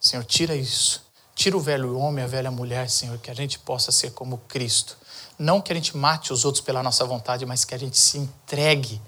Senhor, 0.00 0.24
tira 0.24 0.54
isso. 0.54 1.02
Tira 1.34 1.56
o 1.56 1.60
velho 1.60 1.96
homem, 1.96 2.24
a 2.24 2.26
velha 2.26 2.50
mulher, 2.50 2.90
Senhor, 2.90 3.18
que 3.18 3.30
a 3.30 3.34
gente 3.34 3.58
possa 3.58 3.90
ser 3.90 4.12
como 4.12 4.38
Cristo. 4.48 4.96
Não 5.38 5.60
que 5.60 5.72
a 5.72 5.74
gente 5.74 5.96
mate 5.96 6.32
os 6.32 6.44
outros 6.44 6.62
pela 6.62 6.82
nossa 6.82 7.04
vontade, 7.04 7.46
mas 7.46 7.64
que 7.64 7.74
a 7.74 7.78
gente 7.78 7.96
se 7.96 8.18
entregue 8.18 9.00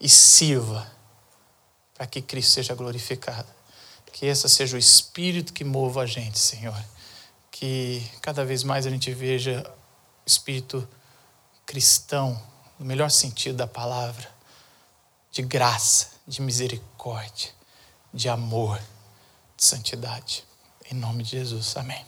e 0.00 0.08
sirva 0.08 0.86
para 1.94 2.06
que 2.06 2.22
Cristo 2.22 2.52
seja 2.52 2.74
glorificado. 2.74 3.48
Que 4.12 4.26
esse 4.26 4.48
seja 4.48 4.76
o 4.76 4.78
espírito 4.78 5.52
que 5.52 5.64
mova 5.64 6.02
a 6.02 6.06
gente, 6.06 6.38
Senhor. 6.38 6.80
Que 7.50 8.08
cada 8.20 8.44
vez 8.44 8.62
mais 8.62 8.86
a 8.86 8.90
gente 8.90 9.12
veja 9.12 9.64
espírito 10.26 10.88
cristão, 11.64 12.40
no 12.78 12.86
melhor 12.86 13.10
sentido 13.10 13.56
da 13.56 13.66
palavra, 13.66 14.28
de 15.30 15.42
graça, 15.42 16.17
de 16.28 16.42
misericórdia, 16.42 17.50
de 18.12 18.28
amor, 18.28 18.78
de 19.56 19.64
santidade. 19.64 20.44
Em 20.90 20.94
nome 20.94 21.22
de 21.22 21.30
Jesus. 21.30 21.74
Amém. 21.76 22.04